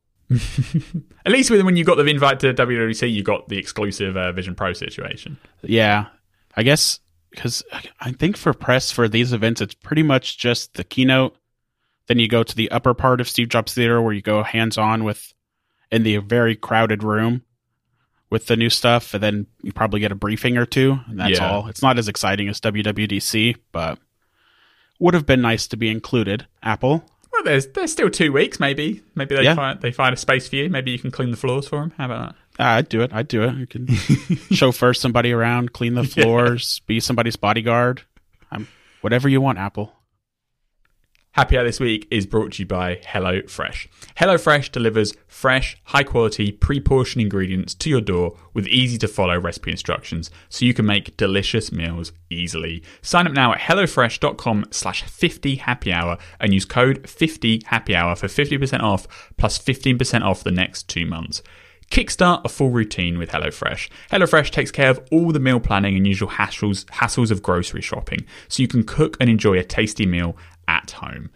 [1.26, 4.32] At least with- when you got the invite to WWDC, you got the exclusive uh,
[4.32, 5.36] Vision Pro situation.
[5.62, 6.06] Yeah,
[6.56, 7.62] I guess because
[8.00, 11.36] I think for press for these events, it's pretty much just the keynote.
[12.06, 14.76] Then you go to the upper part of Steve Jobs Theater where you go hands
[14.78, 15.32] on with
[15.90, 17.42] in the very crowded room
[18.30, 21.38] with the new stuff, and then you probably get a briefing or two, and that's
[21.38, 21.48] Yeah.
[21.50, 21.68] all.
[21.68, 23.98] It's not as exciting as WWDC, but
[24.98, 26.46] would have been nice to be included.
[26.62, 28.60] Apple, Well, there's there's still two weeks.
[28.60, 29.54] Maybe maybe they Yeah.
[29.54, 30.70] find they find a space for you.
[30.70, 31.92] Maybe you can clean the floors for them.
[31.98, 32.36] How about that?
[32.58, 33.12] Ah, I'd do it.
[33.12, 33.54] I'd do it.
[33.56, 33.86] You can
[34.52, 38.02] chauffeur somebody around, clean the floors, be somebody's bodyguard.
[38.52, 38.68] Um,
[39.00, 39.92] whatever you want, Apple.
[41.34, 43.88] Happy Hour this week is brought to you by HelloFresh.
[44.18, 49.36] HelloFresh delivers fresh, high quality, pre portioned ingredients to your door with easy to follow
[49.36, 52.84] recipe instructions so you can make delicious meals easily.
[53.02, 58.14] Sign up now at HelloFresh.com slash 50 happy hour and use code 50 happy hour
[58.14, 61.42] for 50% off plus 15% off the next two months.
[61.90, 63.88] Kickstart a full routine with HelloFresh.
[64.10, 68.24] HelloFresh takes care of all the meal planning and usual hassles, hassles of grocery shopping,
[68.48, 70.36] so you can cook and enjoy a tasty meal
[70.68, 71.30] at home.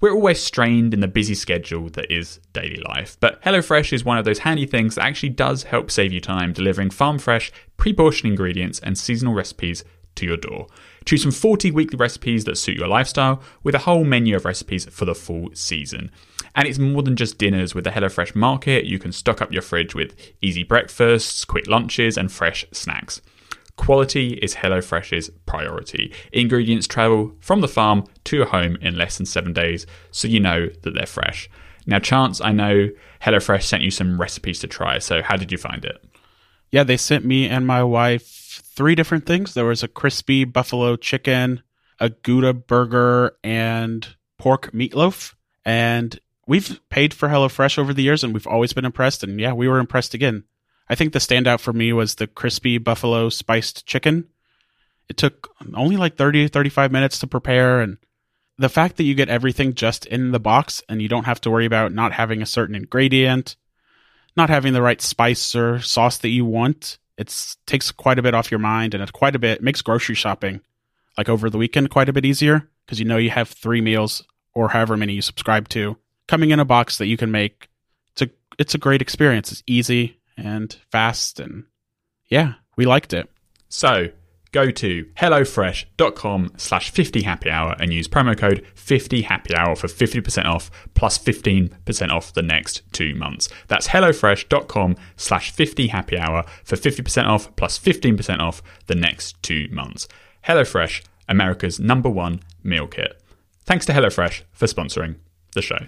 [0.00, 4.16] We're always strained in the busy schedule that is daily life, but HelloFresh is one
[4.16, 7.92] of those handy things that actually does help save you time delivering farm fresh, pre
[7.92, 9.82] portioned ingredients and seasonal recipes
[10.14, 10.68] to your door.
[11.04, 14.84] Choose from 40 weekly recipes that suit your lifestyle with a whole menu of recipes
[14.84, 16.10] for the full season.
[16.54, 18.84] And it's more than just dinners with the HelloFresh market.
[18.84, 23.20] You can stock up your fridge with easy breakfasts, quick lunches, and fresh snacks.
[23.78, 26.12] Quality is HelloFresh's priority.
[26.32, 30.40] Ingredients travel from the farm to your home in less than seven days, so you
[30.40, 31.48] know that they're fresh.
[31.86, 32.90] Now, Chance, I know
[33.22, 36.04] HelloFresh sent you some recipes to try, so how did you find it?
[36.70, 39.54] Yeah, they sent me and my wife three different things.
[39.54, 41.62] There was a crispy buffalo chicken,
[41.98, 44.06] a Gouda burger, and
[44.38, 45.34] pork meatloaf.
[45.64, 49.22] And we've paid for HelloFresh over the years and we've always been impressed.
[49.22, 50.44] And yeah, we were impressed again.
[50.88, 54.28] I think the standout for me was the crispy buffalo spiced chicken.
[55.08, 57.80] It took only like 30, 35 minutes to prepare.
[57.80, 57.98] And
[58.58, 61.50] the fact that you get everything just in the box and you don't have to
[61.50, 63.56] worry about not having a certain ingredient,
[64.36, 68.34] not having the right spice or sauce that you want, it takes quite a bit
[68.34, 70.60] off your mind and it quite a bit makes grocery shopping
[71.16, 74.24] like over the weekend quite a bit easier because you know you have three meals
[74.54, 75.96] or however many you subscribe to
[76.28, 77.68] coming in a box that you can make.
[78.12, 79.50] It's a it's a great experience.
[79.50, 81.64] It's easy and fast and
[82.26, 83.28] yeah, we liked it.
[83.68, 84.08] So
[84.52, 89.88] go to hellofresh.com slash 50 happy hour and use promo code 50 happy hour for
[89.88, 93.48] 50% off plus 15% off the next two months.
[93.66, 99.68] That's hellofresh.com slash 50 happy hour for 50% off plus 15% off the next two
[99.70, 100.08] months.
[100.46, 103.20] HelloFresh, America's number one meal kit.
[103.64, 105.16] Thanks to HelloFresh for sponsoring
[105.52, 105.86] the show.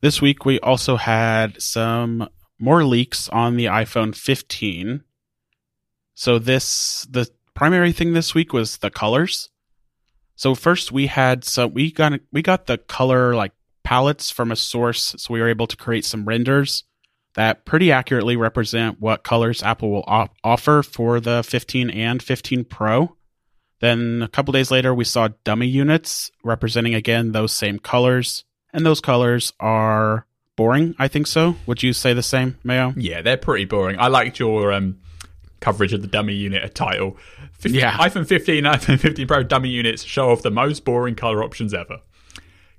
[0.00, 5.02] This week we also had some more leaks on the iPhone 15.
[6.14, 9.50] So this the primary thing this week was the colors.
[10.36, 14.56] So first we had some we got we got the color like palettes from a
[14.56, 16.84] source so we were able to create some renders
[17.34, 22.64] that pretty accurately represent what colors Apple will op- offer for the 15 and 15
[22.64, 23.16] Pro.
[23.80, 28.86] Then a couple days later we saw dummy units representing again those same colors and
[28.86, 31.56] those colors are boring, I think so.
[31.66, 32.92] Would you say the same, Mayo?
[32.96, 33.98] Yeah, they're pretty boring.
[33.98, 34.98] I liked your um,
[35.60, 37.16] coverage of the dummy unit title.
[37.58, 37.96] 50, Yeah.
[37.98, 41.98] iPhone 15, iPhone 15 Pro dummy units show off the most boring color options ever.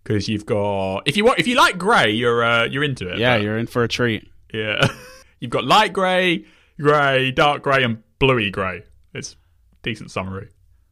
[0.03, 3.17] Because you've got if you want if you like grey, you're uh, you're into it.
[3.17, 4.29] Yeah, but- you're in for a treat.
[4.53, 4.87] yeah.
[5.39, 6.45] you've got light grey,
[6.79, 8.83] grey, dark grey, and bluey grey.
[9.15, 9.35] It's
[9.81, 10.49] decent summary.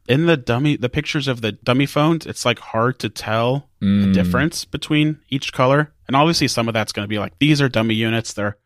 [0.07, 4.11] In the dummy the pictures of the dummy phones, it's like hard to tell the
[4.13, 5.93] difference between each color.
[6.07, 8.57] And obviously some of that's going to be like these are dummy units, they're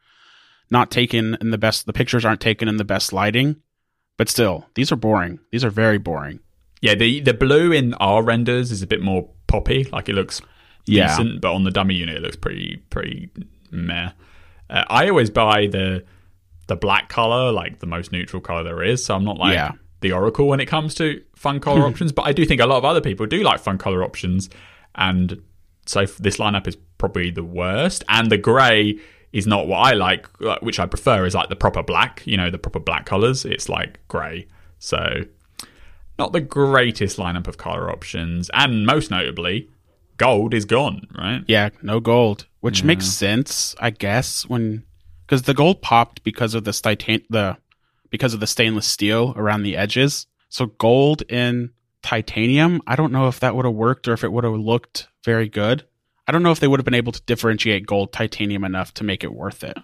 [0.71, 3.57] not taken in the best the pictures aren't taken in the best lighting.
[4.17, 5.39] But still, these are boring.
[5.51, 6.39] These are very boring.
[6.81, 9.83] Yeah, the the blue in our renders is a bit more poppy.
[9.91, 10.41] Like it looks
[10.85, 11.07] Yeah.
[11.07, 13.29] decent, but on the dummy unit it looks pretty pretty
[13.71, 14.09] meh.
[14.69, 16.03] Uh, I always buy the
[16.67, 19.05] the black color, like the most neutral color there is.
[19.05, 19.71] So I'm not like Yeah.
[20.01, 21.87] The oracle when it comes to fun color hmm.
[21.87, 24.49] options, but I do think a lot of other people do like fun color options,
[24.95, 25.41] and
[25.85, 28.03] so this lineup is probably the worst.
[28.09, 28.99] And the grey
[29.31, 30.27] is not what I like,
[30.61, 32.23] which I prefer is like the proper black.
[32.25, 33.45] You know, the proper black colors.
[33.45, 34.47] It's like grey.
[34.79, 35.23] So
[36.19, 39.69] not the greatest lineup of color options, and most notably,
[40.17, 41.07] gold is gone.
[41.17, 41.43] Right?
[41.47, 44.83] Yeah, no gold, which makes sense, I guess, when
[45.25, 47.57] because the gold popped because of the titan the
[48.09, 50.27] because of the stainless steel around the edges.
[50.49, 51.71] So gold in
[52.03, 55.07] titanium, I don't know if that would have worked or if it would have looked
[55.25, 55.83] very good.
[56.27, 59.03] I don't know if they would have been able to differentiate gold titanium enough to
[59.03, 59.77] make it worth it.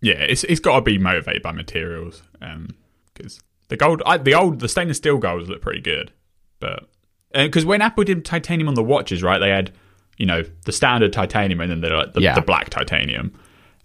[0.00, 2.70] Yeah, it's it's got to be motivated by materials, um,
[3.14, 6.12] because the gold, I, the old, the stainless steel golds look pretty good,
[6.58, 6.88] but
[7.34, 9.72] uh, because when Apple did titanium on the watches, right, they had
[10.16, 12.34] you know the standard titanium and then the like, the, Yeah.
[12.34, 13.32] the black titanium,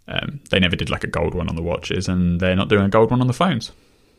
[0.07, 2.85] Um, they never did like a gold one on the watches, and they're not doing
[2.85, 3.71] a gold one on the phones.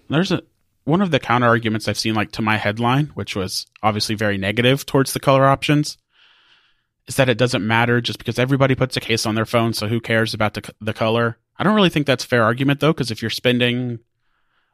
[0.09, 0.42] There's a
[0.85, 4.38] one of the counter arguments I've seen like to my headline, which was obviously very
[4.38, 5.98] negative towards the color options,
[7.07, 9.88] is that it doesn't matter just because everybody puts a case on their phone, so
[9.88, 11.38] who cares about the the color?
[11.59, 14.01] I don't really think that's fair argument though, because if you're spending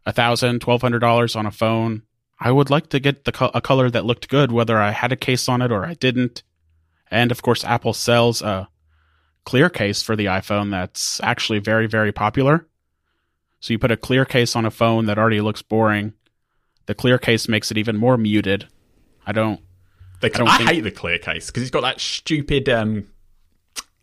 [0.07, 2.03] a thousand, twelve hundred dollars on a phone,
[2.40, 5.12] I would like to get the co- a color that looked good, whether I had
[5.12, 6.42] a case on it or I didn't.
[7.11, 8.68] And of course, Apple sells a
[9.44, 12.66] clear case for the iPhone that's actually very, very popular.
[13.61, 16.12] So you put a clear case on a phone that already looks boring.
[16.87, 18.68] The clear case makes it even more muted.
[19.26, 19.61] I don't.
[20.20, 23.07] The, I don't I, think- hate the clear case because it's got that stupid um,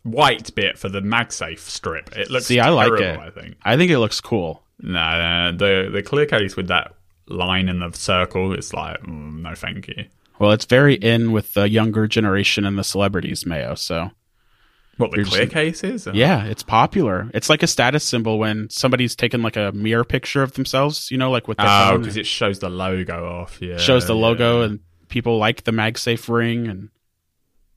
[0.02, 2.16] white bit for the MagSafe strip.
[2.16, 3.26] It looks See, I like terrible, it.
[3.26, 3.56] I think.
[3.62, 4.62] I think it looks cool.
[4.80, 6.94] No, no, the the clear case with that
[7.28, 10.06] line in the circle, it's like mm, no, thank you.
[10.40, 13.76] Well, it's very in with the younger generation and the celebrities, Mayo.
[13.76, 14.10] So
[15.10, 16.06] What the clear just- case is?
[16.08, 16.12] Oh.
[16.12, 17.30] yeah, it's popular.
[17.34, 21.10] It's like a status symbol when somebody's taken like a mirror picture of themselves.
[21.10, 23.60] You know, like with their Oh, because it shows the logo off.
[23.60, 24.22] Yeah, shows the yeah.
[24.22, 26.88] logo and people like the MagSafe ring and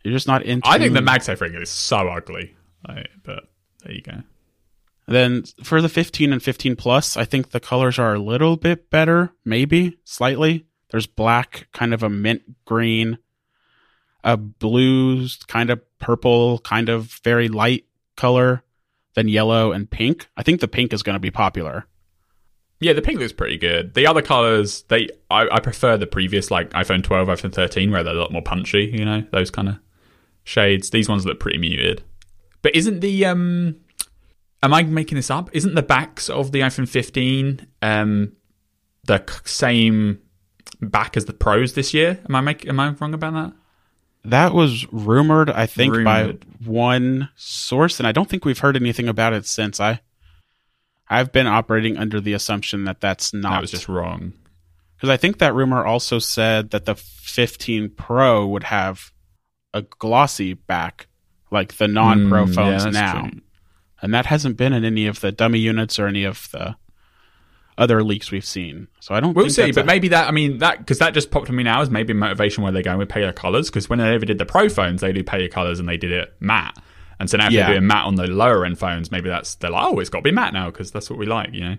[0.04, 2.56] you're just not into I think the MagSafe ring is so ugly,
[2.88, 3.44] Like, but
[3.84, 4.22] there you go.
[5.08, 8.90] then for the 15 and 15 plus I think the colors are a little bit
[8.90, 13.18] better maybe slightly there's black kind of a mint green
[14.26, 17.86] a blue kind of purple kind of very light
[18.18, 18.64] color
[19.14, 21.86] then yellow and pink I think the pink is going to be popular
[22.82, 23.94] Yeah, the pink looks pretty good.
[23.94, 28.04] The other colors, they I, I prefer the previous like iPhone 12, iPhone 13, where
[28.04, 28.92] they're a lot more punchy.
[28.94, 29.78] You know, those kind of
[30.44, 30.90] shades.
[30.90, 32.04] These ones look pretty muted.
[32.62, 33.78] But isn't the um,
[34.62, 35.50] am I making this up?
[35.54, 38.34] Isn't the backs of the iPhone 15 um
[39.08, 40.20] the same
[40.82, 42.20] back as the Pros this year?
[42.28, 43.54] Am I make am I wrong about that?
[44.30, 46.40] That was rumored I think Rumored.
[46.40, 50.02] by one source and I don't think we've heard anything about it since I
[51.08, 54.34] I've been operating under the assumption that that's not That was just wrong.
[54.96, 59.12] Because I think that rumor also said that the 15 Pro would have
[59.74, 61.08] a glossy back,
[61.52, 63.42] like the non-Pro Mm, phones that's now, true.
[64.02, 66.76] and that hasn't been in any of the dummy units or any of the
[67.78, 68.88] other leaks we've seen.
[69.00, 69.34] So I don't.
[69.36, 71.54] We'll think see, but a- maybe that I mean that because that just popped to
[71.54, 73.70] me now as maybe motivation where they're going with paler colors.
[73.70, 76.12] Because when they ever did the Pro phones, they do paler colors and they did
[76.12, 76.78] it matte.
[77.20, 77.68] And so now if Yeah.
[77.68, 80.20] they're doing matte on the lower end phones, maybe that's they're like, oh, it's got
[80.20, 81.78] to be matte now because that's what we like, you know.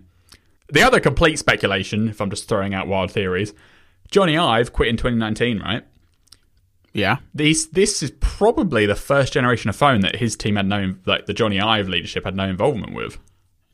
[0.72, 3.52] The other complete speculation, if I'm just throwing out wild theories,
[4.10, 5.84] Jony Ive quit in 2019, right?
[6.92, 10.94] yeah, These this is probably the first generation of phone that his team had no
[11.04, 13.18] like the Jony Ive leadership had no involvement with.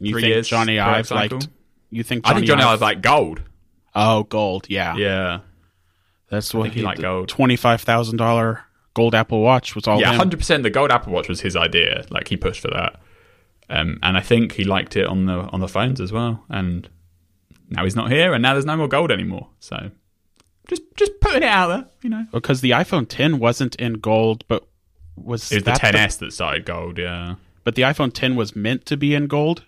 [0.01, 1.49] you Three think years Jony Ive liked?
[1.93, 2.81] You think I think Jony Ive?
[2.81, 3.43] Like gold.
[3.95, 4.67] Oh, gold.
[4.69, 5.41] Yeah, Yeah.
[6.31, 7.29] that's what think he liked gold.
[7.29, 10.17] Twenty-five thousand dollar gold Apple Watch was all yeah, him.
[10.17, 10.63] hundred percent.
[10.63, 12.05] The gold Apple Watch was his idea.
[12.11, 13.01] Like he pushed for that,
[13.69, 16.43] um, and I think he liked it on the on the phones as well.
[16.49, 16.89] And
[17.69, 19.49] now he's not here, and now there's no more gold anymore.
[19.61, 19.91] So
[20.69, 22.27] just just putting it out there, you know.
[22.33, 24.67] because the iPhone 10 wasn't in gold, but
[25.17, 26.97] was It was the that 10s that started gold.
[26.99, 29.65] Yeah, but the iPhone 10 was meant to be in gold.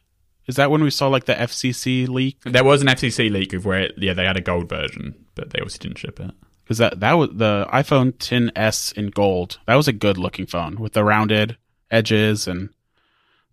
[0.46, 2.38] Is that when we saw like the FCC leak?
[2.44, 5.50] there was an FCC leak of where it, yeah they had a gold version, but
[5.50, 6.30] they also didn't ship it.
[6.64, 9.59] Because that that was the iPhone 10s in gold.
[9.66, 11.57] That was a good looking phone with the rounded
[11.90, 12.70] edges, and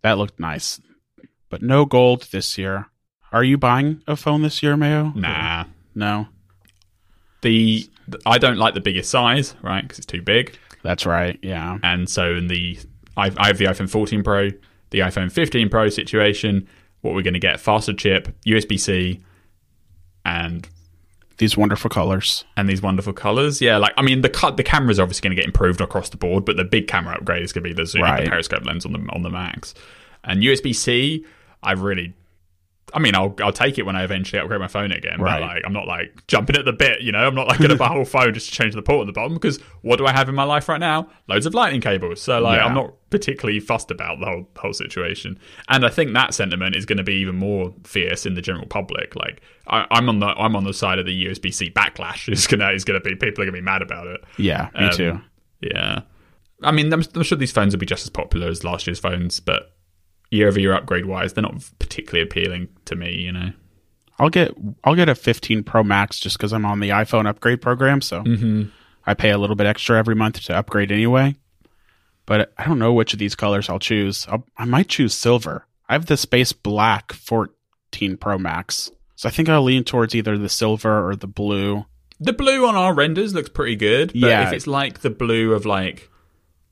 [0.01, 0.79] that looked nice.
[1.49, 2.87] But no gold this year.
[3.33, 5.13] Are you buying a phone this year, Mayo?
[5.15, 6.27] Nah, No,
[7.41, 7.89] the
[8.25, 9.81] I don't like the biggest size, right?
[9.81, 10.57] Because it's too big.
[10.83, 11.37] that's right.
[11.41, 12.77] Yeah, And so in the
[13.17, 14.49] I, I have the iPhone 14 Pro,
[14.91, 16.67] the iPhone 15 Pro situation.
[17.01, 19.21] What we're going to get faster chip, USB C,
[20.25, 20.67] and
[21.37, 22.45] these wonderful colors.
[22.55, 23.59] and these wonderful colors.
[23.61, 26.17] Yeah, like I mean the cut the camera's obviously going to get improved across the
[26.17, 28.23] board, but the big camera upgrade is going to be the zoom, Right.
[28.23, 29.73] the periscope lens on the on the Max,
[30.23, 31.25] and USB C.
[31.63, 32.13] I really.
[32.93, 35.19] I mean, I'll I'll take it when I eventually upgrade my phone again.
[35.21, 35.39] Right.
[35.39, 37.01] But like, I'm not like jumping at the bit.
[37.01, 38.81] You know, I'm not like going to buy a whole phone just to change the
[38.81, 41.07] port at the bottom because what do I have in my life right now?
[41.27, 42.21] Loads of lightning cables.
[42.21, 42.65] So like, Yeah.
[42.65, 45.39] I'm not particularly fussed about the whole whole situation.
[45.69, 48.67] And I think that sentiment is going to be even more fierce in the general
[48.67, 49.15] public.
[49.15, 52.27] Like, I, I'm on the I'm on the side of the USB C backlash.
[52.31, 54.21] Is gonna is gonna be people are gonna be mad about it.
[54.37, 55.21] Yeah, me Um, too.
[55.61, 56.01] Yeah.
[56.63, 58.99] I mean, I'm, I'm sure these phones will be just as popular as last year's
[58.99, 59.70] phones, but
[60.31, 63.15] year over year upgrade wise, they're not particularly appealing to me.
[63.17, 63.51] You know.
[64.19, 67.61] I'll get I'll get a 15 Pro Max just because I'm on the iPhone upgrade
[67.61, 68.01] program.
[68.01, 68.63] So Mm-hmm.
[69.05, 71.35] I pay a little bit extra every month to upgrade anyway.
[72.27, 74.27] But I don't know which of these colors I'll choose.
[74.29, 75.65] I'll, I might choose silver.
[75.89, 78.91] I have the Space Black 14 Pro Max.
[79.15, 81.85] So I think I'll lean towards either the silver or the blue.
[82.19, 84.47] The blue on our renders looks pretty good, but Yeah.
[84.47, 86.07] if it's like the blue of like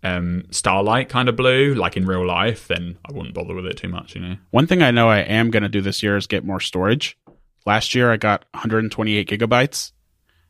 [0.03, 3.77] um, starlight kind of blue, like in real life, then I wouldn't bother with it
[3.77, 4.15] too much.
[4.15, 4.35] You know.
[4.51, 7.17] One thing I know I am going to do this year is get more storage.
[7.65, 9.91] Last year I got 128 gigabytes,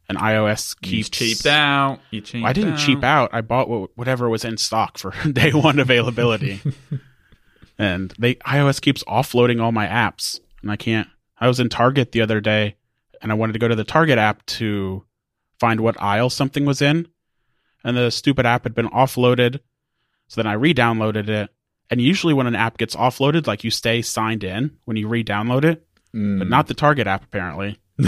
[0.07, 1.99] and iOS You keeps cheaped out.
[2.11, 2.79] You cheaped I didn't out.
[2.79, 3.29] cheap out.
[3.33, 6.61] I bought whatever was in stock for day one availability,
[7.77, 11.07] and they iOS keeps offloading all my apps, and I can't.
[11.39, 12.75] I was in Target the other day,
[13.21, 15.05] and I wanted to go to the Target app to
[15.59, 17.07] find what aisle something was in,
[17.83, 19.59] and the stupid app had been offloaded.
[20.27, 21.49] So then I re-downloaded it,
[21.89, 25.63] and usually when an app gets offloaded, like you stay signed in when you re-download
[25.65, 26.39] it, Mm.
[26.39, 27.77] but not the Target app apparently.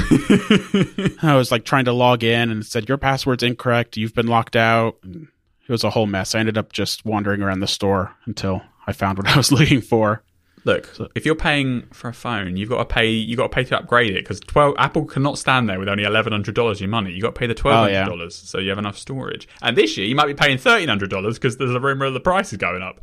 [1.22, 3.98] I was like trying to log in and it said your password's incorrect.
[3.98, 4.98] You've been locked out.
[5.04, 5.28] And
[5.68, 6.34] it was a whole mess.
[6.34, 9.82] I ended up just wandering around the store until I found what I was looking
[9.82, 10.24] for.
[10.64, 13.10] Look, if you're paying for a phone, you've got to pay.
[13.10, 16.04] You got to pay to upgrade it because twelve Apple cannot stand there with only
[16.04, 17.12] eleven hundred dollars your money.
[17.12, 19.48] You got to pay the oh, twelve hundred dollars so you have enough storage.
[19.64, 22.14] And this year you might be paying thirteen hundred dollars because there's a rumor of
[22.14, 23.02] the price is going up.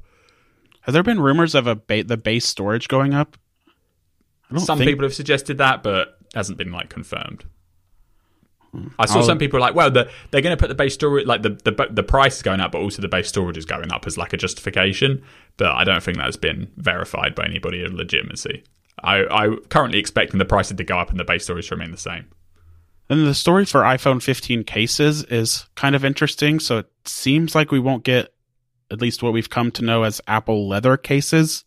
[0.82, 3.36] Have there been rumors of a ba- the base storage going up?
[4.50, 7.44] I don't Some think- people have suggested that, but hasn't been like confirmed.
[8.98, 9.40] I saw I'll- some oh.
[9.40, 12.02] people like, well, the, they're going to put the base storage, like the, the the
[12.02, 14.36] price is going up, but also the base storage is going up as like a
[14.36, 15.22] justification.
[15.56, 18.64] But I don't think that's been verified by anybody of legitimacy.
[19.02, 21.92] I, I'm currently expecting the prices to go up and the base storage to remain
[21.92, 22.26] the same.
[23.08, 26.60] And the story for iPhone 15 cases is kind of interesting.
[26.60, 28.34] So it seems like we won't get
[28.90, 31.64] at least what we've come to know as Apple leather cases.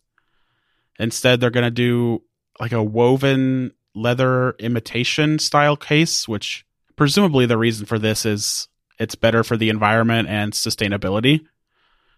[0.99, 2.21] Instead, they're going to do
[2.59, 8.67] like a woven leather imitation style case, which presumably the reason for this is
[8.99, 11.45] it's better for the environment and sustainability.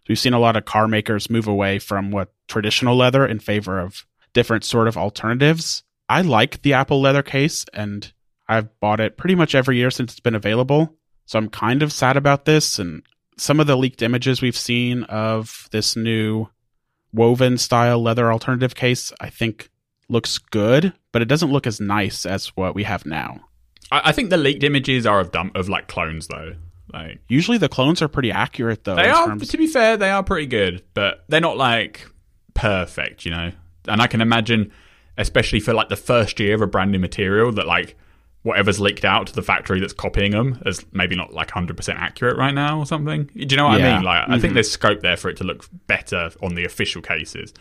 [0.07, 3.79] We've seen a lot of car makers move away from what traditional leather in favor
[3.79, 5.83] of different sort of alternatives.
[6.09, 8.11] I like the Apple leather case and
[8.47, 10.93] I've bought it pretty much every year since it's been available.
[11.25, 12.79] So I'm kind of sad about this.
[12.79, 13.03] And
[13.37, 16.47] some of the leaked images we've seen of this new
[17.13, 19.69] woven style leather alternative case, I think
[20.09, 23.39] looks good, but it doesn't look as nice as what we have now.
[23.93, 26.55] I, I think the leaked images are of dumb, of like clones though.
[26.91, 28.95] Like Usually the clones are pretty accurate though.
[28.95, 32.07] they are, terms- to be fair, they are pretty good, but they're not like
[32.53, 33.51] perfect, you know.
[33.87, 34.71] And I can imagine,
[35.17, 37.95] especially for like the first year of a brand new material, that like
[38.41, 42.37] whatever's leaked out to the factory that's copying them is maybe not like 100% accurate
[42.37, 43.23] right now or something.
[43.33, 44.03] Do you know what I mean?
[44.03, 44.53] Like, I think mm-hmm.
[44.55, 47.53] there's scope there for it to look better on the official cases.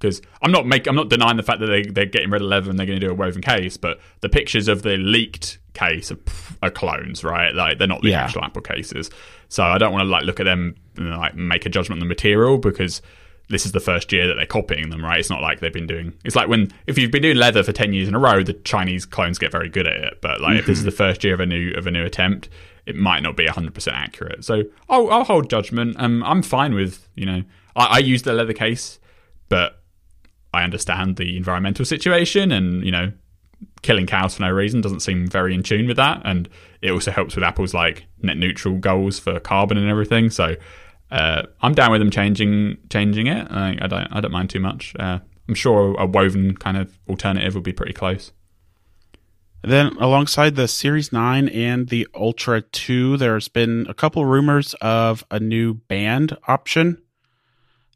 [0.00, 2.48] Because I'm not make, I'm not denying the fact that they, they're getting rid of
[2.48, 5.58] leather and they're going to do a woven case, but the pictures of the leaked
[5.74, 6.18] case are,
[6.62, 7.54] are clones, right?
[7.54, 8.24] Like they're not the Yeah.
[8.24, 9.10] actual Apple cases.
[9.50, 12.08] So I don't want to like look at them and like make a judgment on
[12.08, 13.02] the material because
[13.50, 15.18] this is the first year that they're copying them, right?
[15.18, 16.14] It's not like they've been doing.
[16.24, 18.52] It's like when if you've been doing leather for ten years in a row, the
[18.54, 20.20] Chinese clones get very good at it.
[20.22, 22.48] But like if this is the first year of a new of a new attempt,
[22.86, 24.44] it might not be hundred percent accurate.
[24.44, 25.96] So I'll, I'll hold judgment.
[25.98, 27.42] Um, I'm fine with you know
[27.74, 29.00] I, I use the leather case,
[29.48, 29.79] but
[30.52, 33.12] I understand the environmental situation and you know
[33.82, 36.22] killing cows for no reason doesn't seem very in tune with that.
[36.24, 36.48] And
[36.82, 40.30] it also helps with apple's like net neutral goals for carbon and everything.
[40.30, 40.56] So
[41.10, 43.46] uh, i'm down with them changing changing it.
[43.50, 44.94] I, I don't i don't mind too much.
[44.98, 48.32] Uh, i'm sure a woven kind of alternative would be pretty close.
[49.62, 55.22] Then, alongside the Series 9 and the Ultra 2, there's been a couple rumors of
[55.30, 57.02] a new band option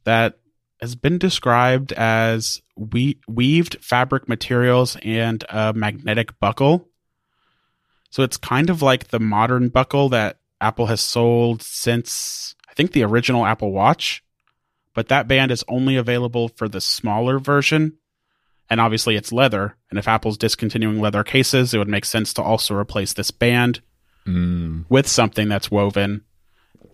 [0.05, 0.39] that
[0.81, 6.89] has been described as we- weaved fabric materials and a magnetic buckle.
[8.11, 12.93] So it's kind of like the modern buckle that Apple has sold since, I think,
[12.93, 14.23] the original Apple Watch.
[14.95, 17.99] But that band is only available for the smaller version
[18.71, 19.77] and obviously it's leather.
[19.91, 23.81] And if Apple's discontinuing leather cases, it would make sense to also replace this band
[24.27, 24.85] mm.
[24.89, 26.23] with something that's woven,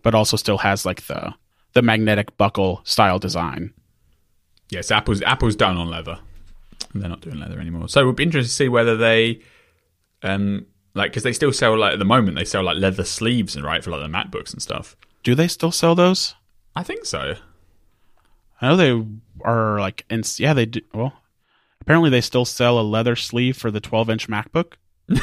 [0.03, 1.35] but also still has like the
[1.73, 3.73] the magnetic buckle style design.
[4.71, 6.19] yes apple's apple's done on leather
[6.95, 9.41] they're not doing leather anymore so it would be interesting to see whether they
[10.23, 13.55] um like because they still sell like at the moment they sell like leather sleeves
[13.55, 16.35] and right for like the macbooks and stuff Do they still sell those?
[16.75, 17.35] i think so
[18.61, 19.07] I know they
[19.43, 20.81] are like, in, yeah, they do.
[20.93, 21.15] Well,
[21.81, 24.75] apparently they still sell a leather sleeve for the 12 inch MacBook.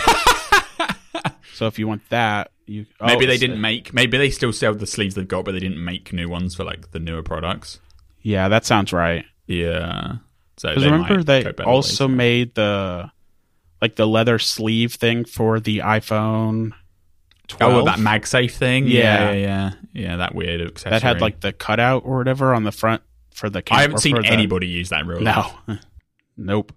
[1.54, 3.94] so if you want that, you Maybe oh, they didn't make.
[3.94, 6.64] Maybe they still sell the sleeves they've got, but they didn't make new ones for
[6.64, 7.80] like the newer products.
[8.22, 9.26] Yeah, that sounds right.
[9.46, 10.18] Yeah.
[10.58, 12.18] So they remember they also ways.
[12.18, 13.12] made the
[13.82, 16.74] like the leather sleeve thing for the iPhone
[17.48, 18.88] 12 oh that MagSafe thing.
[18.88, 19.32] Yeah.
[19.32, 20.18] Yeah, yeah, yeah.
[20.18, 23.02] That weird accessory that had like the cutout or whatever on the front
[23.34, 23.80] for the camera.
[23.80, 25.54] I haven't seen the- anybody use that in real life.
[25.68, 25.78] No,
[26.38, 26.74] nope.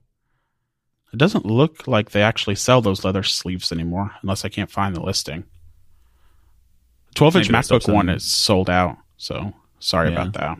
[1.12, 4.94] It doesn't look like they actually sell those leather sleeves anymore, unless I can't find
[4.94, 5.44] the listing.
[7.14, 10.22] Twelve inch Maybe they stopped MacBook One is sold out, So sorry Yeah.
[10.22, 10.58] about that.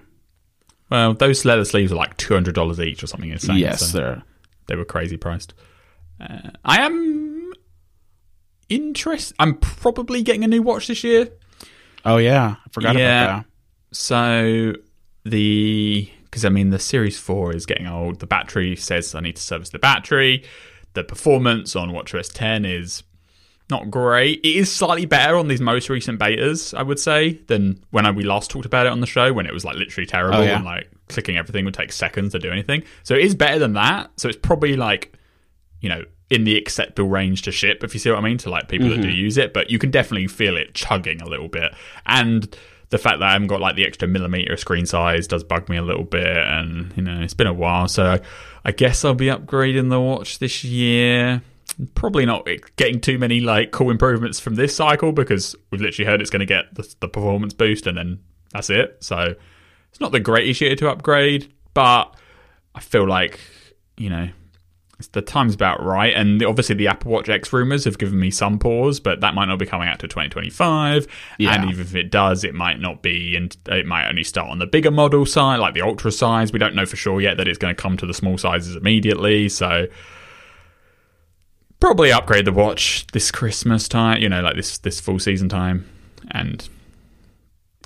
[0.90, 3.59] Well, those leather sleeves are like two hundred dollars each or something insane.
[3.59, 4.22] yes, so they're
[4.66, 5.55] they were crazy priced.
[6.20, 7.53] Uh, I am
[8.68, 9.34] interested.
[9.38, 11.28] I'm probably getting a new watch this year.
[12.05, 13.24] Oh yeah, I forgot Yeah.
[13.24, 13.46] about that.
[13.96, 14.74] So
[15.24, 18.20] the because I mean the Series Four is getting old.
[18.20, 20.44] The battery says I need to service the battery.
[20.94, 23.05] The performance on WatchOS 10 is
[23.70, 24.40] not great.
[24.40, 28.10] It is slightly better on these most recent betas, I would say, than when I,
[28.10, 30.42] we last talked about it on the show when it was like literally terrible Oh,
[30.42, 30.56] yeah.
[30.56, 32.82] and like clicking everything would take seconds to do anything.
[33.02, 34.10] So it is better than that.
[34.16, 35.16] So it's probably like
[35.80, 38.50] you know in the acceptable range to ship if you see what I mean to
[38.50, 39.16] like people that do mm-hmm.
[39.16, 39.52] use it.
[39.52, 41.74] But you can definitely feel it chugging a little bit
[42.06, 42.54] and.
[42.90, 45.76] The fact that I haven't got like the extra millimeter screen size does bug me
[45.76, 48.18] a little bit, and you know it's been a while, so
[48.64, 51.40] I guess I'll be upgrading the watch this year
[51.95, 56.20] probably not getting too many like cool improvements from this cycle because we've literally heard
[56.20, 58.20] it's going to get the, the performance boost and then
[58.53, 58.99] that's it.
[59.01, 59.35] So
[59.91, 62.14] it's not the greatest year to upgrade, but
[62.74, 63.41] I feel like
[63.97, 64.28] you know
[65.01, 66.14] it's, the time's about right.
[66.14, 69.47] And obviously the Apple Watch X rumors have given me some pause, but that might
[69.47, 71.07] not be coming out to 2025.
[71.39, 71.55] Yeah.
[71.55, 74.59] And even if it does, it might not be, and it might only start on
[74.59, 76.53] the bigger model side, like the ultra size.
[76.53, 78.76] We don't know for sure yet that it's going to come to the small sizes
[78.76, 79.49] immediately.
[79.49, 79.87] So
[81.81, 85.89] probably upgrade the watch this Christmas time, you know, like this this full season time,
[86.31, 86.68] and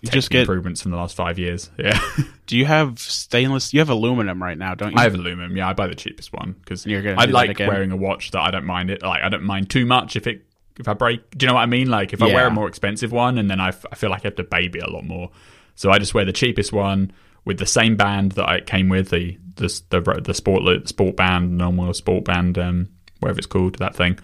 [0.04, 0.40] just the get.
[0.40, 1.70] improvements from the last five years.
[1.78, 1.98] Yeah,
[2.46, 3.72] Do you have stainless?
[3.72, 4.98] You have aluminum right now, don't you?
[4.98, 5.56] I have aluminum.
[5.56, 6.86] Yeah, I buy the cheapest one because
[7.18, 9.02] I like wearing a watch that I don't mind it.
[9.02, 10.44] Like I don't mind too much if it
[10.78, 11.30] if I break.
[11.30, 11.88] Do you know what I mean?
[11.88, 14.24] Like if I wear a more expensive one and then I, f- I feel like
[14.24, 15.30] I have to baby it a lot more.
[15.76, 17.12] So I just wear the cheapest one
[17.44, 21.56] with the same band that I came with the the the, the sport sport band
[21.56, 22.88] normal sport band um
[23.24, 24.18] whatever it's called that thing.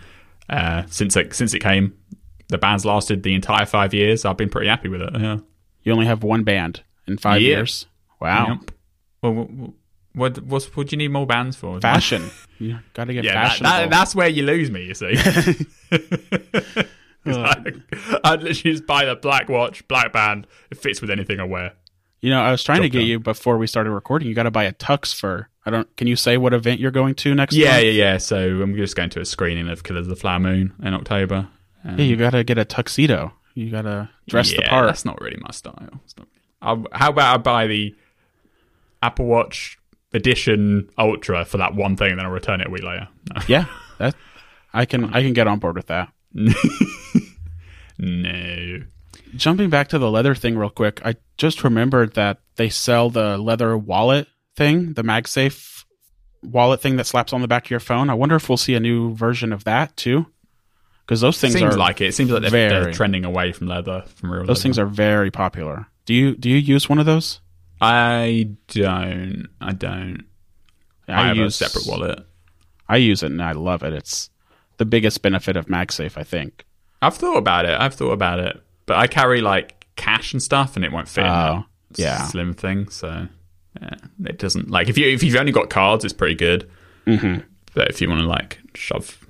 [0.49, 1.95] Uh, since it since it came,
[2.49, 4.25] the band's lasted the entire five years.
[4.25, 5.11] I've been pretty happy with it.
[5.19, 5.39] Yeah.
[5.83, 7.49] You only have one band in five Yeah.
[7.57, 7.87] years.
[8.21, 8.47] Wow.
[8.61, 8.71] Yep.
[9.23, 9.75] Well,
[10.15, 11.81] what what what do you need more bands for?
[11.93, 12.31] Fashion.
[12.59, 14.85] you got to get Yeah, that, that, that's where you lose me.
[14.85, 15.15] You see,
[17.27, 17.73] I,
[18.25, 20.47] I'd literally just buy the black watch, black band.
[20.71, 21.75] It fits with anything I wear.
[22.23, 24.27] you know, I was trying to get you before we started recording.
[24.29, 25.49] You got to buy a tux for.
[25.67, 25.95] I don't.
[25.97, 27.55] Can you say what event you're going to next?
[27.55, 27.65] Week?
[27.65, 27.85] Yeah, month?
[27.85, 28.19] yeah, yeah.
[28.19, 31.49] So I'm just going to a screening of Killers of the Flower Moon in October.
[31.85, 33.33] Um, Yeah, you got to get a tuxedo.
[33.55, 34.87] You got to dress the yeah, part.
[34.87, 36.01] That's not really my style.
[36.63, 37.95] Not how about I buy the
[39.03, 39.79] Apple Watch
[40.13, 43.09] Edition Ultra for that one thing, and then I'll return it a week later?
[43.35, 43.43] No.
[43.49, 43.67] Yeah,
[43.99, 44.15] that
[44.73, 45.13] I can.
[45.15, 46.13] I can get on board with that.
[47.99, 48.83] no.
[49.37, 53.39] Jumping back to the leather thing real quick, I just remembered that they sell the
[53.39, 54.27] leather wallet
[54.57, 55.85] thing, the MagSafe
[56.43, 58.11] wallet thing that slaps on the back of your phone.
[58.11, 60.27] I wonder if we'll see a new version of that too,
[61.05, 62.07] because those things Seems are like it.
[62.09, 62.51] It seems like they're,
[62.85, 64.61] they're trending away from leather, from real those leather.
[64.61, 65.87] things are very popular.
[66.07, 67.41] Do you do you use one of those?
[67.81, 69.49] I don't.
[69.61, 70.25] I don't.
[71.09, 72.27] I, have use a separate wallet.
[72.89, 73.93] I use it and I love it.
[73.93, 74.31] It's
[74.77, 76.65] the biggest benefit of MagSafe, I think.
[77.03, 77.79] I've thought about it.
[77.79, 81.25] I've thought about it, but I carry like cash and stuff, and it won't fit.
[81.25, 82.27] in Oh, that yeah.
[82.27, 82.89] slim thing.
[82.91, 83.29] So
[83.81, 83.95] yeah,
[84.25, 86.71] it doesn't like if you if you've only got cards, it's pretty good.
[87.07, 87.41] Mm-hmm.
[87.75, 89.25] But if you want to like shove,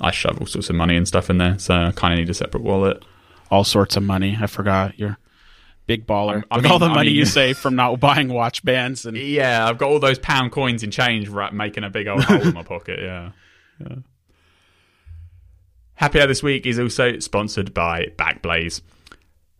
[0.00, 2.30] I shove all sorts of money and stuff in there, so I kind of need
[2.30, 3.04] a separate wallet.
[3.50, 4.36] All sorts of money.
[4.40, 5.16] I forgot you're
[5.86, 6.42] big baller.
[6.50, 9.04] I With mean- all the I money mean- you save from not buying watch bands
[9.06, 12.24] and Yeah, I've got all those pound coins in change ra- making a big old
[12.24, 12.98] hole in my pocket.
[13.00, 13.30] Yeah.
[13.80, 13.96] yeah.
[15.94, 18.80] Happy Hour this week is also sponsored by Backblaze.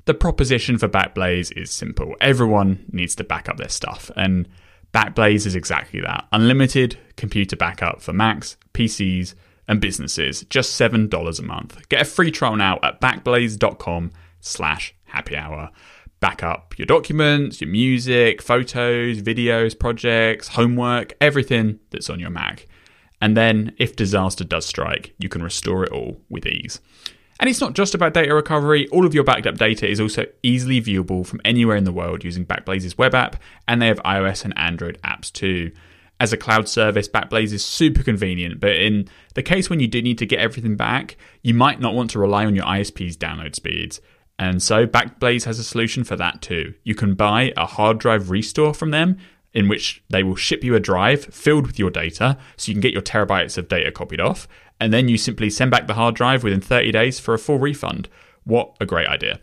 [0.06, 2.14] The proposition for Backblaze is simple.
[2.20, 4.46] Everyone needs to back up their stuff, and
[4.92, 6.26] Backblaze is exactly that.
[6.30, 9.34] Unlimited computer backup for Macs, PCs,
[9.66, 10.42] and businesses.
[10.50, 11.88] Just $7 a month.
[11.88, 15.70] Get a free trial now at backblaze.com slash happy hour.
[16.20, 22.66] Back up your documents, your music, photos, videos, projects, homework, everything that's on your Mac.
[23.20, 26.80] And then, if disaster does strike, you can restore it all with ease.
[27.40, 30.26] And it's not just about data recovery, all of your backed up data is also
[30.42, 34.44] easily viewable from anywhere in the world using Backblaze's web app, and they have iOS
[34.44, 35.72] and Android apps too.
[36.20, 40.00] As a cloud service, Backblaze is super convenient, but in the case when you do
[40.00, 43.56] need to get everything back, you might not want to rely on your ISP's download
[43.56, 44.00] speeds.
[44.38, 46.74] And so Backblaze has a solution for that too.
[46.84, 49.18] You can buy a hard drive restore from them,
[49.52, 52.80] in which they will ship you a drive filled with your data so you can
[52.80, 54.48] get your terabytes of data copied off,
[54.80, 57.58] and then you simply send back the hard drive within 30 days for a full
[57.58, 58.08] refund.
[58.44, 59.40] What a great idea!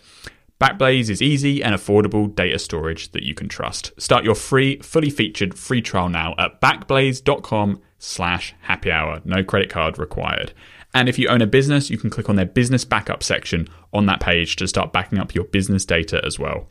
[0.62, 4.00] Backblaze is easy and affordable data storage that you can trust.
[4.00, 9.22] Start your free, fully featured free trial now at backblaze.com slash happy hour.
[9.26, 10.54] No credit card required.
[10.94, 14.06] And if you own a business, you can click on their business backup section on
[14.06, 16.70] that page to start backing up your business data as well.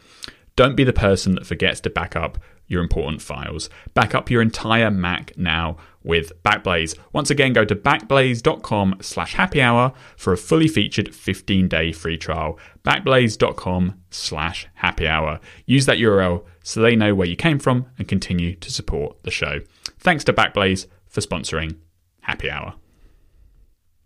[0.55, 2.39] Don't be the person that forgets to back up
[2.69, 3.69] your important files.
[3.95, 6.97] Back up your entire Mac now with Backblaze.
[7.13, 12.59] Once again, go to backblaze.com slash happy hour for a fully featured 15-day free trial.
[12.85, 15.41] backblaze.com slash happy hour.
[15.67, 19.31] Use that URL so they know where you came from and continue to support the
[19.31, 19.61] show.
[19.99, 21.77] Thanks to Backblaze for sponsoring
[22.21, 22.75] Happy Hour.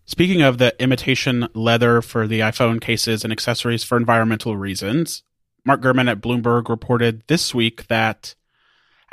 [0.06, 5.22] Speaking of the imitation leather for the iPhone cases and accessories for environmental reasons,
[5.64, 8.34] Mark Gurman at Bloomberg reported this week that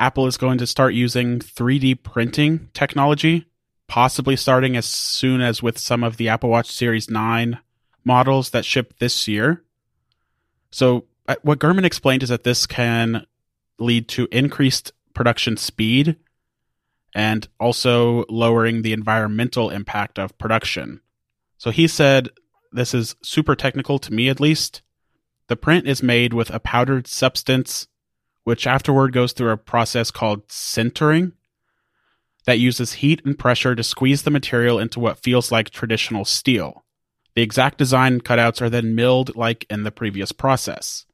[0.01, 3.45] Apple is going to start using 3D printing technology,
[3.87, 7.59] possibly starting as soon as with some of the Apple Watch Series 9
[8.03, 9.63] models that ship this year.
[10.71, 13.27] So, uh, what Gurman explained is that this can
[13.77, 16.15] lead to increased production speed
[17.13, 21.01] and also lowering the environmental impact of production.
[21.59, 22.29] So he said,
[22.71, 24.81] This is super technical to me at least.
[25.47, 27.87] The print is made with a powdered substance,
[28.43, 31.33] which afterward goes through a process called sintering
[32.45, 36.83] that uses heat and pressure to squeeze the material into what feels like traditional steel.
[37.35, 41.05] The exact design cutouts are then milled like in the previous process.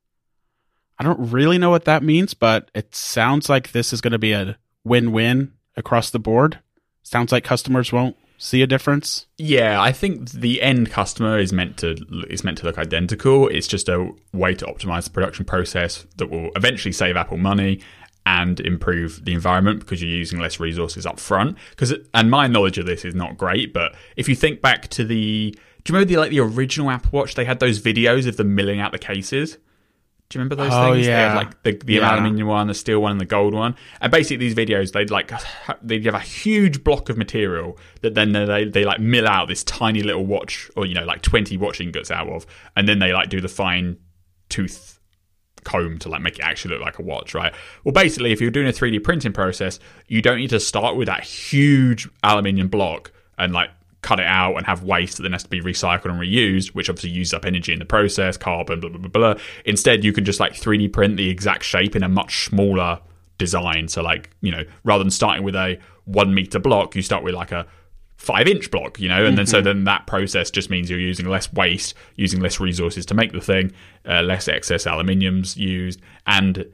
[0.97, 4.19] I don't really know what that means, but it sounds like this is going to
[4.19, 6.59] be a win win across the board.
[7.03, 9.25] Sounds like customers won't see a difference.
[9.37, 11.97] Yeah, I think the end customer is meant to
[12.29, 13.47] is meant to look identical.
[13.47, 17.81] It's just a way to optimize the production process that will eventually save Apple money
[18.25, 21.57] and improve the environment because you're using less resources up front.
[21.71, 25.03] Because and my knowledge of this is not great, but if you think back to
[25.03, 25.51] the
[25.83, 27.35] do you remember the like the original Apple Watch?
[27.35, 29.57] They had those videos of them milling out the cases.
[30.29, 31.05] Do you remember those Oh, things?
[31.05, 31.29] They yeah.
[31.29, 32.11] had like the, the Yeah.
[32.13, 33.75] aluminium one, the steel one, and the gold one.
[34.01, 35.31] And basically, these videos they'd like
[35.81, 39.63] they'd have a huge block of material that then they they like mill out this
[39.63, 43.13] tiny little watch, or you know, like twenty watch ingots out of, and then they
[43.13, 43.97] like do the fine
[44.49, 44.99] tooth
[45.63, 47.53] comb to like make it actually look like a watch, right?
[47.83, 51.07] Well, basically, if you're doing a 3D printing process, you don't need to start with
[51.07, 53.69] that huge aluminium block and like
[54.01, 56.89] cut it out and have waste that then has to be recycled and reused, which
[56.89, 59.43] obviously uses up energy in the process, carbon, blah, blah, blah, blah.
[59.65, 62.99] Instead, you can just like 3D print the exact shape in a much smaller
[63.37, 63.87] design.
[63.87, 67.33] So, like, you know, rather than starting with a one meter block, you start with
[67.33, 67.65] like a
[68.17, 71.27] five inch block, you know, and then so then that process just means you're using
[71.27, 73.71] less waste, using less resources to make the thing,
[74.07, 76.65] uh, less excess aluminiums used, and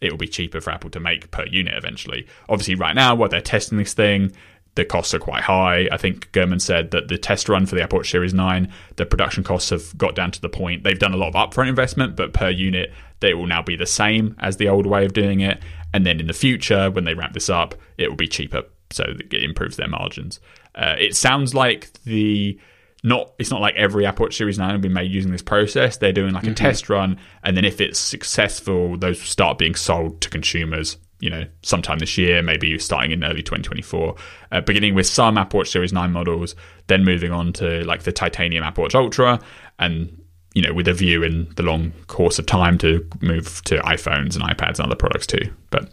[0.00, 2.26] it will be cheaper for Apple to make per unit eventually.
[2.48, 4.32] Obviously, right now, while they're testing this thing,
[4.78, 5.88] the costs are quite high.
[5.90, 9.04] I think Gurman said that the test run for the Apple Watch Series 9, the
[9.04, 10.84] production costs have got down to the point.
[10.84, 13.86] They've done a lot of upfront investment, but per unit, they will now be the
[13.86, 15.60] same as the old way of doing it.
[15.92, 19.02] And then in the future, when they ramp this up, it will be cheaper, so
[19.18, 20.38] it improves their margins.
[20.76, 22.56] Uh, it sounds like the
[23.02, 25.96] not it's not like every Apple Watch Series 9 will be made using this process.
[25.96, 30.20] They're doing like a test run, and then if it's successful, those start being sold
[30.20, 30.98] to consumers.
[31.20, 34.14] You know, sometime this year, maybe starting in early 2024,
[34.52, 36.54] uh, beginning with some Apple Watch Series 9 models,
[36.86, 39.40] then moving on to like the titanium Apple Watch Ultra,
[39.78, 40.16] and
[40.54, 44.34] you know, with a view in the long course of time to move to iPhones
[44.34, 45.52] and iPads and other products too.
[45.70, 45.90] But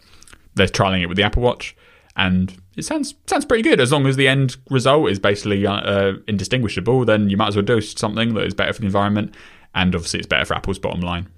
[0.54, 1.76] they're trialing it with the Apple Watch,
[2.16, 3.80] and it sounds sounds pretty good.
[3.80, 7.64] As long as the end result is basically uh, indistinguishable, then you might as well
[7.64, 9.34] do something that is better for the environment,
[9.74, 11.28] and obviously it's better for Apple's bottom line.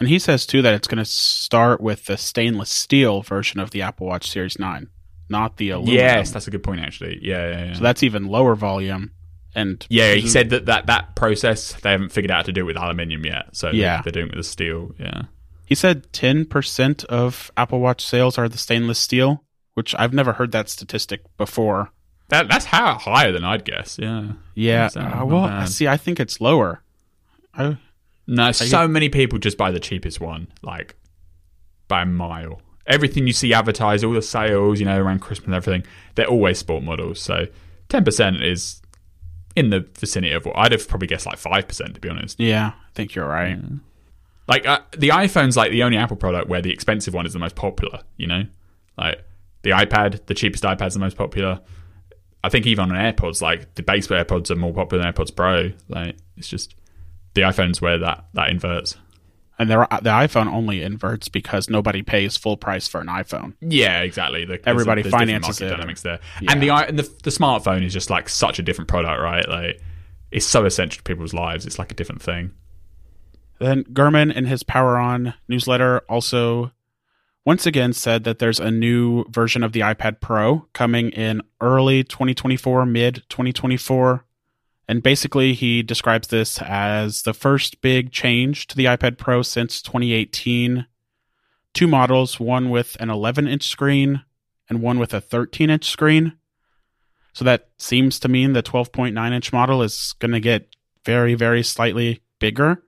[0.00, 3.70] And he says too that it's going to start with the stainless steel version of
[3.70, 4.88] the Apple Watch Series 9,
[5.28, 5.94] not the aluminum.
[5.96, 7.18] Yes, that's a good point actually.
[7.22, 7.72] Yeah, yeah, yeah.
[7.74, 9.12] So that's even lower volume.
[9.54, 12.62] And yeah, he said that, that that process they haven't figured out how to do
[12.62, 13.54] it with aluminium yet.
[13.54, 14.00] So Yeah.
[14.02, 14.92] they're doing it with the steel.
[14.98, 15.22] Yeah.
[15.66, 20.52] he said 10% of Apple Watch sales are the stainless steel, which I've never heard
[20.52, 21.90] that statistic before.
[22.28, 23.98] That that's how higher than I'd guess.
[24.00, 24.32] Yeah.
[24.54, 24.88] Yeah.
[24.96, 25.68] Uh, uh, well, bad.
[25.68, 26.82] see, I think it's lower.
[27.54, 27.76] I,
[28.26, 30.94] No, so many people just buy the cheapest one, like
[31.88, 32.60] by a mile.
[32.86, 36.58] Everything you see advertised, all the sales, you know, around Christmas and everything, they're always
[36.58, 37.20] sport models.
[37.20, 37.46] So
[37.88, 38.80] ten percent is
[39.54, 42.40] in the vicinity of what I'd have probably guessed like five percent to be honest.
[42.40, 43.58] yeah, I think you're right.
[44.48, 47.38] Like uh, the iPhone's like the only Apple product where the expensive one is the
[47.38, 48.00] most popular.
[48.16, 48.44] You know,
[48.96, 49.24] like
[49.62, 51.60] the iPad, the cheapest iPad's the most popular.
[52.44, 55.72] I think even on AirPods, like the base AirPods are more popular than AirPods Pro.
[55.88, 56.74] Like it's just
[57.34, 58.96] the iPhone's where that that inverts.
[59.58, 63.54] And the, uh, the iPhone only inverts because nobody pays full price for an iPhone.
[63.60, 64.44] Yeah, exactly.
[64.44, 65.76] The, Everybody there's different finances market it.
[65.76, 66.52] Dynamics there, Yeah.
[66.52, 69.48] and the and the the smartphone is just like such a different product, right?
[69.48, 69.80] Like
[70.30, 71.66] it's so essential to people's lives.
[71.66, 72.52] It's like a different thing.
[73.58, 76.72] Then Gurman in his Power On newsletter also
[77.44, 82.02] once again said that there's a new version of the iPad Pro coming in early
[82.04, 84.24] 2024, mid 2024.
[84.88, 89.80] And basically, he describes this as the first big change to the iPad Pro since
[89.80, 90.86] 2018.
[91.72, 94.22] Two models, one with an 11 inch screen
[94.68, 96.34] and one with a 13 inch screen.
[97.32, 100.74] So that seems to mean the 12.9 inch model is going to get
[101.04, 102.82] very, very slightly bigger.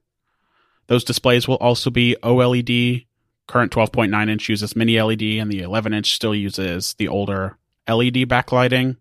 [0.87, 3.07] Those displays will also be OLED.
[3.47, 8.29] Current 12.9 inch uses mini LED, and the 11 inch still uses the older LED
[8.29, 8.97] backlighting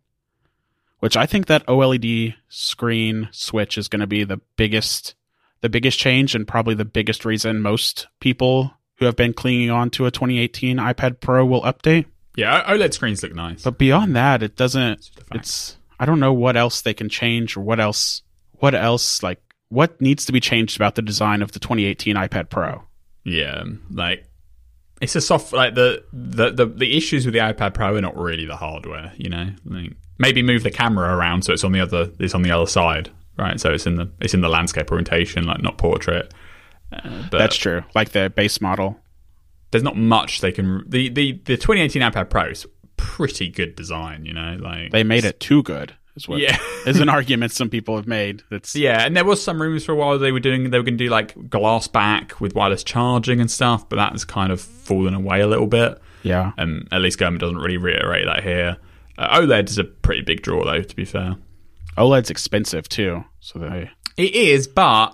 [1.03, 5.15] which I think that OLED screen switch is going to be the biggest
[5.59, 9.89] the biggest change and probably the biggest reason most people who have been clinging on
[9.89, 12.05] to a 2018 iPad Pro will update.
[12.37, 13.63] Yeah, OLED screens look nice.
[13.63, 15.35] But beyond that, it doesn't It's just a fact.
[15.41, 18.21] it's I don't know what else they can change or what else
[18.53, 22.49] what else like what needs to be changed about the design of the 2018 iPad
[22.49, 22.81] Pro.
[23.25, 24.23] Yeah, like
[25.01, 28.15] it's a soft like the, the the the issues with the iPad Pro are not
[28.17, 29.49] really the hardware, you know.
[29.65, 32.67] Like maybe move the camera around so it's on the other it's on the other
[32.67, 33.59] side, right?
[33.59, 36.33] So it's in the it's in the landscape orientation, like not portrait.
[36.91, 37.83] Uh, but That's true.
[37.95, 38.99] Like the base model.
[39.71, 40.83] there's not much they can.
[40.87, 42.65] The the the 2018 iPad Pro is
[42.97, 44.57] pretty good design, you know.
[44.59, 45.95] Like They made it too good.
[46.15, 46.57] Is what Yeah.
[46.85, 48.43] is an argument some people have made.
[48.51, 50.83] That's Yeah, and there was some rumors for a while they were doing they were
[50.83, 54.61] going to do like glass back with wireless charging and stuff, but that's kind of
[54.61, 55.99] fallen away a little bit.
[56.21, 56.51] yeah.
[56.57, 58.77] Um, at least Gurman doesn't really reiterate that here.
[59.17, 60.81] Uh, OLED is a pretty big draw, though.
[60.81, 61.35] To be fair,
[61.97, 63.23] OLED's expensive too.
[63.39, 64.67] So they it is.
[64.67, 65.11] But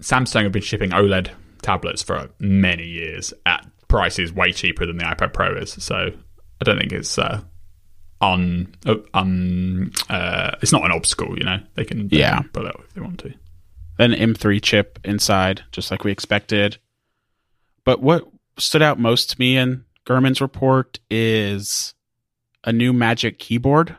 [0.00, 1.28] Samsung have been shipping OLED
[1.62, 5.72] tablets for many years at prices way cheaper than the iPad Pro is.
[5.72, 5.96] So
[6.60, 7.42] I don't think it's uh,
[8.20, 11.36] on uh, um uh, it's not an obstacle.
[11.38, 12.40] You know, they can they Yeah.
[12.40, 13.34] can pull it if they want to.
[13.98, 16.78] an M3 chip inside, just like we expected.
[17.84, 21.94] But what stood out most to me in Gurman's report is
[22.64, 23.96] a new Magic Keyboard.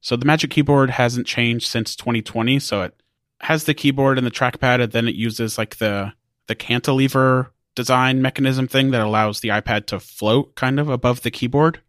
[0.00, 2.58] So the Magic Keyboard hasn't changed since 2020.
[2.60, 2.94] So it
[3.40, 6.12] has the keyboard and the trackpad, and then it uses like the
[6.46, 11.30] the cantilever design mechanism thing that allows the iPad to float kind of above the
[11.30, 11.80] keyboard.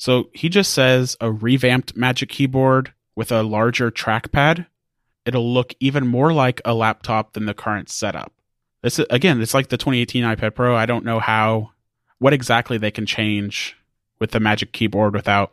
[0.00, 4.66] So he just says a revamped Magic Keyboard with a larger trackpad
[5.24, 8.32] it'll look even more like a laptop than the current setup.
[8.82, 10.74] This is, again, it's like the 2018 iPad Pro.
[10.74, 11.70] I don't know how,
[12.18, 13.76] what exactly they can change
[14.18, 15.52] with the Magic Keyboard without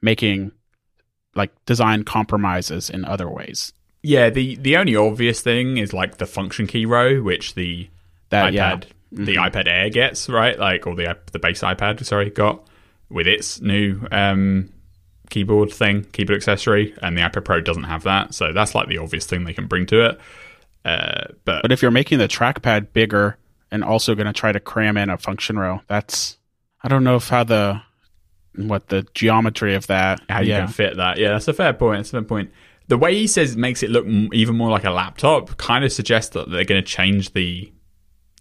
[0.00, 0.52] making
[1.34, 3.72] like design compromises in other ways.
[4.02, 7.88] Yeah, the the only obvious thing is like the function key row, which the
[8.28, 8.80] That iPad, yeah,
[9.10, 9.44] the mm-hmm.
[9.44, 12.68] iPad Air gets right, like or the the base iPad, sorry, got
[13.10, 14.70] with its new um,
[15.30, 18.34] keyboard thing, keyboard accessory, and the iPad Pro doesn't have that.
[18.34, 20.20] So that's like the obvious thing they can bring to it.
[20.84, 23.38] Uh, but but if you're making the trackpad bigger
[23.70, 26.38] and also going to try to cram in a function row, that's
[26.82, 27.80] I don't know if how the
[28.56, 30.20] what the geometry of that.
[30.28, 31.18] how you yeah, can fit that.
[31.18, 31.98] Yeah, that's a fair point.
[32.00, 32.50] That's a fair point.
[32.88, 36.34] The way he says makes it look even more like a laptop kind of suggests
[36.34, 37.72] that they're going to change the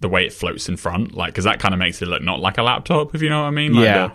[0.01, 2.41] the way it floats in front, like because that kind of makes it look not
[2.41, 3.73] like a laptop, if you know what I mean.
[3.73, 4.07] Like Yeah.
[4.09, 4.13] the-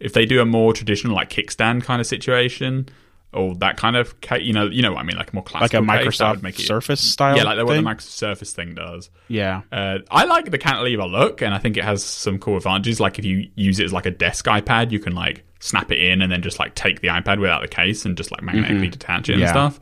[0.00, 2.88] if they do a more traditional like kickstand kind of situation,
[3.32, 5.74] or that kind of you know you know what I mean, like a more like
[5.74, 7.36] a case, Microsoft make it, Surface style.
[7.36, 7.80] yeah, like what the.
[7.80, 9.10] Microsoft Surface thing does.
[9.28, 13.00] yeah, Uh, I like the cantilever look, and I think it has some cool advantages.
[13.00, 15.98] Like if you use it as like a desk iPad, you can like snap it
[15.98, 18.88] in and then just like take the iPad without the case and just like magnetically
[18.88, 19.50] detach it and Yeah.
[19.50, 19.80] stuff.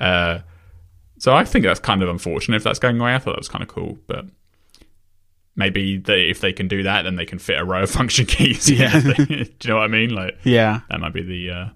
[0.00, 0.38] Uh,
[1.18, 3.14] so I think that's kind of unfortunate if that's going away.
[3.14, 4.24] I thought that was kind of cool, but
[5.56, 8.26] maybe they, if they can do that, then they can fit a row of function
[8.26, 8.70] keys.
[8.70, 8.98] Yeah.
[9.00, 10.10] do you know what I mean?
[10.10, 10.80] Like yeah.
[10.90, 11.68] that might be the uh,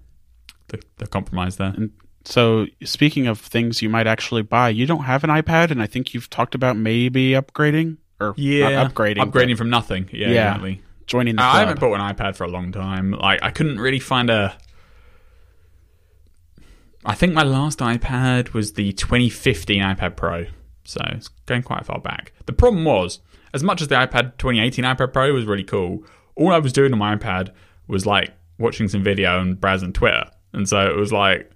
[0.69, 1.73] the, the compromise there.
[1.75, 1.91] And
[2.23, 5.87] So, speaking of things you might actually buy, you don't have an iPad, and I
[5.87, 8.35] think you've talked about maybe upgrading or not
[8.93, 10.09] upgrading, upgrading from nothing.
[10.11, 10.47] Yeah, Yeah.
[10.51, 10.81] exactly.
[11.05, 11.59] joining the I club.
[11.67, 13.11] haven't bought an iPad for a long time.
[13.11, 14.57] Like I couldn't really find a.
[17.05, 20.45] I think my last iPad was the 2015 iPad Pro,
[20.83, 22.33] so it's going quite far back.
[22.47, 23.19] The problem was,
[23.55, 26.03] as much as the iPad 2018 iPad Pro was really cool,
[26.35, 27.51] all I was doing on my iPad
[27.87, 31.49] was like watching some video and browsing Twitter, and so it was like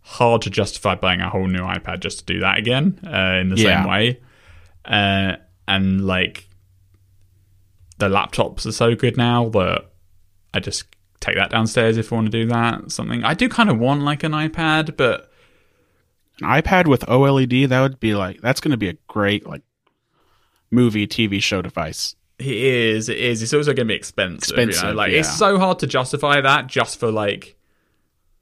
[0.00, 3.48] hard to justify buying a whole new iPad just to do that again uh, in
[3.50, 3.82] the Yeah.
[3.82, 4.20] same way.
[4.84, 5.36] Uh,
[5.68, 6.48] and like
[7.98, 9.86] the laptops are so good now that
[10.54, 10.84] I just
[11.20, 12.90] take that downstairs if I want to do that.
[12.92, 15.30] Something I do kind of want like an iPad, but
[16.40, 17.68] an iPad with OLED.
[17.68, 19.62] That would be like that's going to be a great like
[20.70, 22.14] movie, TV show device.
[22.38, 23.42] it is, it is.
[23.42, 24.58] It's also going to be expensive.
[24.58, 24.92] you know?
[24.92, 25.20] Like yeah.
[25.20, 27.56] it's so hard to justify that just for like,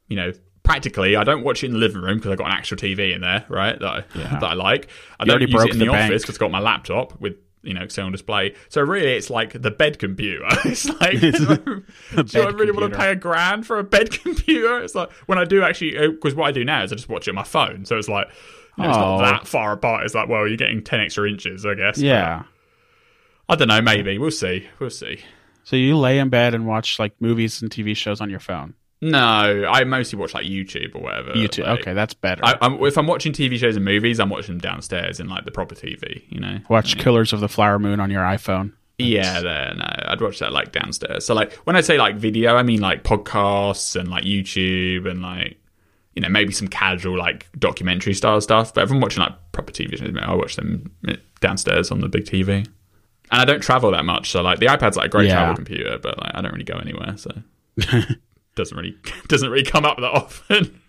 [0.08, 0.32] you know.
[0.62, 3.14] Practically, I don't watch it in the living room because I've got an actual TV
[3.14, 3.78] in there, right?
[3.78, 4.38] That I, Yeah.
[4.38, 4.88] that I like.
[5.20, 7.34] I You don't use it in the the, office because I've got my laptop with
[7.62, 8.54] you know external display.
[8.70, 10.46] So really, it's like the bed computer.
[10.64, 11.38] it's like, It's
[12.32, 14.80] do I bed really want to pay a grand for a bed computer?
[14.82, 17.10] It's like when I do actually, oh, because what I do now is I just
[17.10, 17.84] watch it on my phone.
[17.84, 18.28] So it's like.
[18.78, 19.18] You know, it's Oh.
[19.20, 20.04] not that far apart.
[20.04, 21.98] It's like, well, you're getting ten extra inches, I guess.
[21.98, 22.42] Yeah.
[23.48, 23.82] I don't know.
[23.82, 24.66] Maybe we'll see.
[24.78, 25.20] We'll see.
[25.64, 28.74] So you lay in bed and watch like movies and TV shows on your phone.
[29.00, 31.32] No, I mostly watch like YouTube or whatever.
[31.32, 31.66] YouTube.
[31.66, 32.42] Like, okay, that's better.
[32.44, 35.44] I, I'm, if I'm watching TV shows and movies, I'm watching them downstairs in like
[35.44, 36.22] the proper TV.
[36.30, 36.58] You know.
[36.70, 38.72] watch Killers of the Flower Moon on your iPhone.
[38.96, 39.74] Yeah, there.
[39.76, 41.26] No, I'd watch that like downstairs.
[41.26, 45.20] So like when I say like video, I mean like podcasts and like YouTube and
[45.20, 45.58] like
[46.14, 48.72] you know maybe some casual like documentary style stuff.
[48.74, 52.08] But if I'm watching like proper TV shows, I watch them eh, downstairs on the
[52.08, 52.66] big TV.
[53.30, 55.36] And I don't travel that much, so like the iPad's like a great Yeah.
[55.36, 57.30] travel computer, but like I don't really go anywhere, so
[58.54, 58.96] doesn't really
[59.28, 60.80] doesn't really come up that often.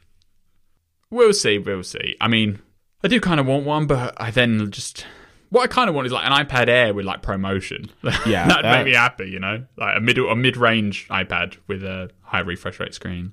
[1.10, 2.16] we'll see, we'll see.
[2.22, 2.60] I mean,
[3.04, 5.06] I do kind of want one, but I then just
[5.50, 7.90] what I kind of want is like an iPad Air with like promotion.
[8.26, 11.58] Yeah, that'd that- make me happy, you know, like a middle a mid range iPad
[11.68, 13.32] with a high refresh rate screen.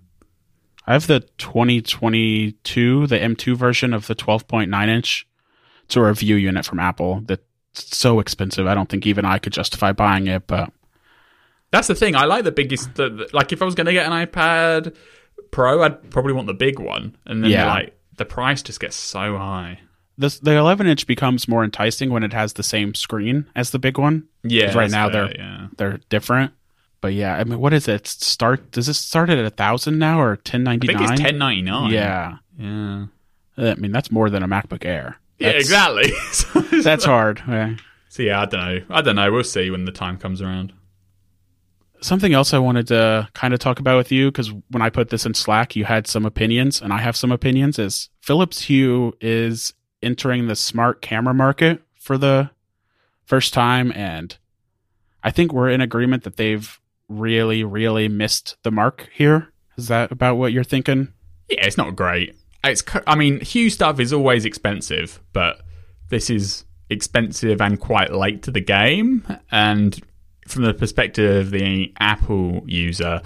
[0.87, 5.27] I have the 2022, the M2 version of the 12.9 inch.
[5.85, 7.43] It's a review unit from Apple that's
[7.75, 8.67] so expensive.
[8.67, 10.73] I don't think even I could justify buying it, but
[11.71, 12.15] That's the thing.
[12.17, 12.95] I like the biggest.
[12.95, 14.95] The, the- like if I was going to get an iPad
[15.51, 17.67] Pro, I'd probably want the big one, and then Yeah.
[17.67, 19.81] like the price just gets so high.
[20.19, 23.79] the the 11 inch becomes more enticing when it has the same screen as the
[23.79, 24.29] big one.
[24.45, 24.75] Yeah.
[24.77, 25.67] right now fair, they're yeah.
[25.77, 26.53] they're different.
[27.03, 28.07] But yeah, I mean, what is it?
[28.07, 28.71] Start?
[28.71, 30.97] Does this start at a thousand now or ten ninety nine?
[30.97, 31.91] I think it's ten ninety nine.
[31.91, 33.07] Yeah, yeah,
[33.59, 35.19] I mean that's more than a MacBook Air.
[35.39, 36.13] yeah, exactly.
[36.83, 37.43] That's hard.
[37.47, 37.75] Yeah.
[38.09, 38.85] so yeah, I don't know.
[38.89, 39.33] I don't know.
[39.33, 40.73] We'll see when the time comes around.
[42.01, 45.11] Something else I wanted to kind of talk about with you because when I put
[45.11, 47.81] this in Slack, you had some opinions, and I have some opinions.
[47.81, 52.51] Is Philips Hue is entering the smart camera market for the
[53.25, 54.37] first time, and
[55.25, 56.79] I think we're in agreement that they've
[57.19, 59.53] really, really missed the mark here.
[59.77, 61.13] Is that about what you're thinking?
[61.49, 62.37] Yeah, it's not great.
[62.65, 62.83] It's.
[63.07, 65.61] I mean, Hue stuff is always expensive, but
[66.09, 69.27] this is expensive and quite late to the game.
[69.51, 69.99] And
[70.47, 73.23] from the perspective of the Apple user,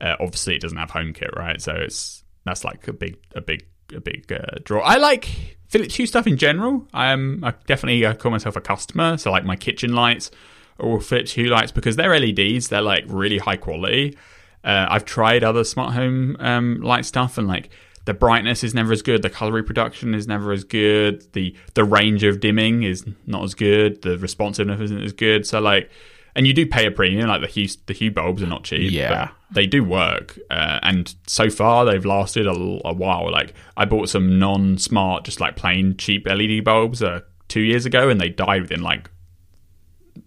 [0.00, 1.60] uh, obviously it doesn't have HomeKit, right?
[1.60, 4.82] So it's that's like a big, a big, a big uh, draw.
[4.82, 6.86] I like Philips Hue stuff in general.
[6.92, 9.16] I'm I definitely uh, call myself a customer.
[9.16, 10.30] So like my kitchen lights
[10.78, 12.68] all Philips Hue lights because they're LEDs.
[12.68, 14.16] They're like really high quality.
[14.64, 17.70] Uh, I've tried other smart home um, light stuff, and like
[18.04, 19.22] the brightness is never as good.
[19.22, 21.32] The color reproduction is never as good.
[21.32, 24.02] The the range of dimming is not as good.
[24.02, 25.46] The responsiveness isn't as good.
[25.46, 25.90] So like,
[26.34, 27.28] and you do pay a premium.
[27.28, 28.90] Like the Hue the Hue bulbs are not cheap.
[28.92, 29.26] Yeah.
[29.26, 30.38] but they do work.
[30.50, 32.50] Uh, and so far they've lasted a,
[32.84, 33.30] a while.
[33.30, 38.08] Like I bought some non-smart, just like plain cheap LED bulbs uh, two years ago,
[38.08, 39.10] and they died within like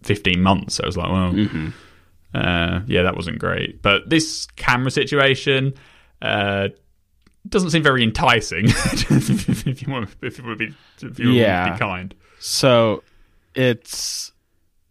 [0.03, 0.75] 15 months.
[0.75, 1.71] So I was like, well,
[2.33, 3.81] uh, yeah, that wasn't great.
[3.81, 5.73] But this camera situation
[6.21, 6.69] uh,
[7.47, 8.65] doesn't seem very enticing.
[8.67, 11.65] if you want, if you want to be, if you want Yeah.
[11.67, 12.13] to be kind.
[12.39, 13.03] So
[13.55, 14.31] it's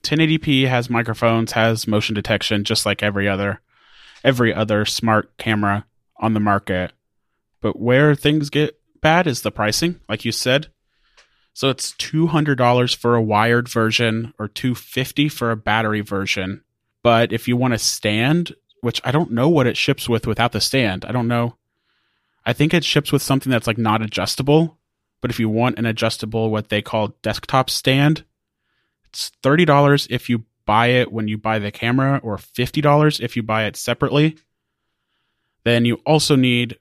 [0.02, 3.60] 1080p has microphones, has motion detection, just like every other
[4.24, 5.86] every other smart camera
[6.16, 6.92] on the market.
[7.60, 10.68] But where things get bad is the pricing, like you said.
[11.58, 16.02] So it's two hundred dollars for a wired version or two fifty for a battery
[16.02, 16.62] version.
[17.02, 20.52] But if you want a stand, which I don't know what it ships with without
[20.52, 21.56] the stand, I don't know.
[22.46, 24.78] I think it ships with something that's like not adjustable.
[25.20, 28.22] But if you want an adjustable, what they call desktop stand,
[29.06, 33.18] it's thirty dollars if you buy it when you buy the camera, or fifty dollars
[33.18, 34.36] if you buy it separately.
[35.64, 36.78] Then you also need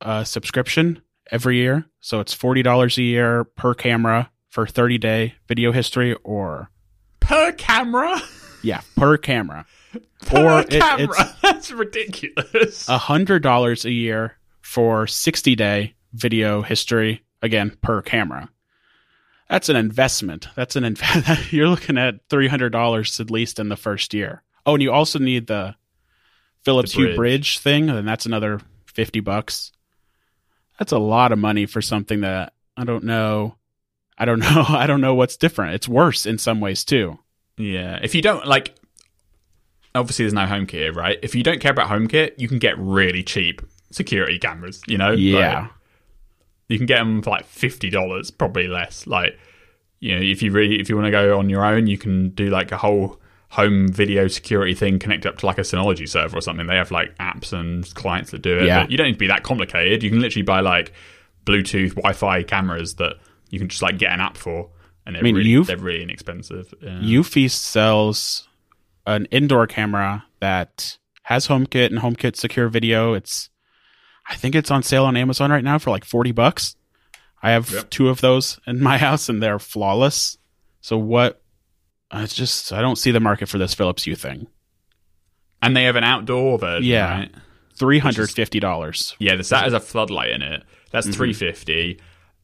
[0.00, 1.00] a subscription
[1.30, 6.14] every year, so it's forty dollars a year per camera for thirty day video history,
[6.24, 6.70] or
[7.20, 8.20] Per camera?
[8.62, 9.66] yeah, per camera,
[10.26, 11.08] Per or it- camera?
[11.18, 12.88] it's That's ridiculous.
[12.88, 18.48] a hundred dollars a year for 60 day video history again per camera
[19.48, 24.12] that's an investment that's an inv- you're looking at $300 at least in the first
[24.12, 25.76] year oh and you also need the
[26.64, 27.16] philips The hue bridge.
[27.16, 29.70] bridge thing and that's another 50 bucks
[30.78, 33.56] that's a lot of money for something that i don't know
[34.18, 37.18] i don't know i don't know what's different it's worse in some ways too
[37.58, 38.74] Yeah, if you don't like,
[39.94, 41.18] obviously there's no HomeKit, here, right?
[41.22, 44.82] If you don't care about home HomeKit, you can get really cheap security cameras.
[44.86, 45.70] You know, yeah Like,
[46.68, 49.06] you can get them for like fifty dollars, probably less.
[49.06, 49.38] Like,
[50.00, 52.30] you know, if you really if you want to go on your own, you can
[52.30, 53.20] do like a whole
[53.50, 56.66] home video security thing connected up to like a Synology server or something.
[56.66, 58.64] They have like apps and clients that do it.
[58.66, 58.82] Yeah.
[58.82, 60.02] But you don't need to be that complicated.
[60.02, 60.92] You can literally buy like
[61.44, 63.14] Bluetooth Wi-Fi cameras that
[63.50, 64.68] you can just like get an app for,
[65.06, 66.74] and they're I mean, really, Euf- they're really inexpensive.
[66.82, 66.98] Yeah.
[66.98, 68.48] Eufy sells
[69.06, 73.14] an indoor camera that has HomeKit and HomeKit secure video.
[73.14, 73.48] It's,
[74.28, 76.74] I think it's on sale on Amazon right now for like 40 bucks.
[77.42, 77.90] I have Yep.
[77.90, 80.36] two of those in my house and they're flawless.
[80.80, 81.40] So what,
[82.12, 84.46] it's just, I don't see the market for this Philips Hue thing.
[85.62, 87.10] and they have an outdoor version, Yeah.
[87.18, 87.34] right?
[87.78, 89.14] $350.
[89.18, 90.62] Yeah, the that has a floodlight in it.
[90.90, 91.16] That's Mm-hmm.
[91.16, 92.00] three fifty.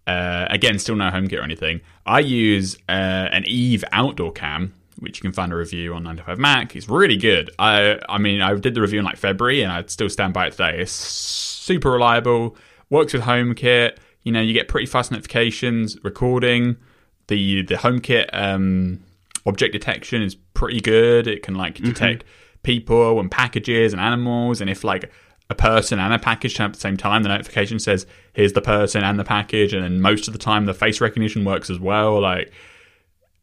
[0.07, 1.81] Uh, again, still no HomeKit or anything.
[2.05, 2.93] I use uh,
[3.31, 6.75] an Eve outdoor cam, which you can find a review on 9to5Mac.
[6.75, 7.51] It's really good.
[7.59, 10.49] I I mean, I did the review in like February, and I still stand by
[10.49, 10.81] it today.
[10.81, 12.57] It's super reliable.
[12.91, 13.97] Works with HomeKit.
[14.25, 15.97] You know, you get pretty fast notifications.
[16.03, 16.77] Recording
[17.29, 19.05] the the HomeKit um,
[19.47, 21.27] object detection is pretty good.
[21.27, 21.87] It can like mm-hmm.
[21.87, 22.25] detect
[22.63, 25.11] people and packages and animals, and if like
[25.51, 28.53] a person and a package turn up at the same time, the notification says here's
[28.53, 31.71] the person and the package, and then most of the time the face recognition works
[31.71, 32.21] as well.
[32.21, 32.53] Like,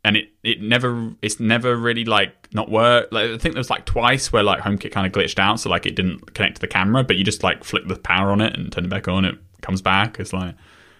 [0.03, 3.09] and it it never it's never really like not work.
[3.11, 5.69] Like I think there was like twice where like HomeKit kind of glitched out, so
[5.69, 8.41] like it didn't connect to the camera, but you just like flick the power on
[8.41, 10.19] it and turn it back on, it comes back.
[10.19, 10.55] It's like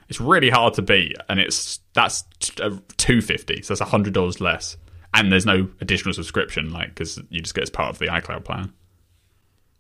[0.10, 2.26] it's really hard to beat, and it's that's
[2.62, 4.76] uh, two fifty, so that's hundred dollars less,
[5.14, 8.44] and there's no additional subscription, like because you just get as part of the iCloud
[8.44, 8.74] plan.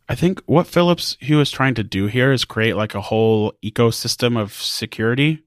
[0.07, 3.53] I think what Philips Hue is trying to do here is create like a whole
[3.63, 5.43] ecosystem of security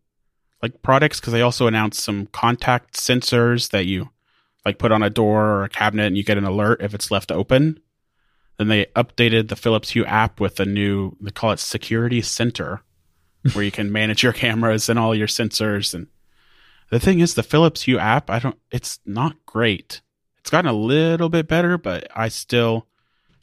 [0.62, 4.10] like products because they also announced some contact sensors that you
[4.64, 7.10] like put on a door or a cabinet and you get an alert if it's
[7.10, 7.80] left open.
[8.58, 12.82] Then they updated the Philips Hue app with a new they call it security center
[13.54, 16.06] where you can manage your cameras and all your sensors and
[16.92, 20.00] the thing is the Philips Hue app I don't it's not great.
[20.38, 22.86] It's gotten a little bit better but I still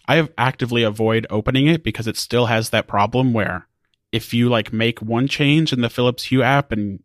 [0.08, 3.68] I have actively avoid opening it because it still has that problem where
[4.12, 7.04] if you like make one change in the Philips Hue app and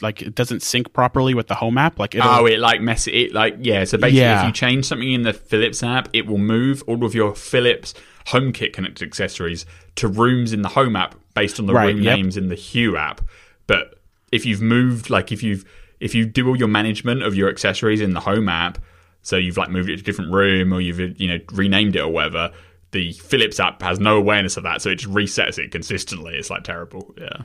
[0.00, 3.06] like it doesn't sync properly with the home app, like it'll, Oh, it like mess
[3.06, 3.84] it like yeah.
[3.84, 4.40] So basically, Yeah.
[4.40, 7.92] if you change something in the Philips app, it will move all of your Philips
[8.28, 9.66] HomeKit connected accessories
[9.96, 12.16] to rooms in the Home app based on the Right, room yep.
[12.16, 13.20] names in the Hue app.
[13.66, 13.99] But
[14.32, 15.64] if you've moved, like if you've
[15.98, 18.78] if you do all your management of your accessories in the Home app,
[19.22, 22.00] so you've like moved it to a different room or you've you know renamed it
[22.00, 22.52] or whatever.
[22.92, 26.34] The Philips app has no awareness of that, so it just resets it consistently.
[26.34, 27.14] It's like terrible.
[27.16, 27.42] Yeah.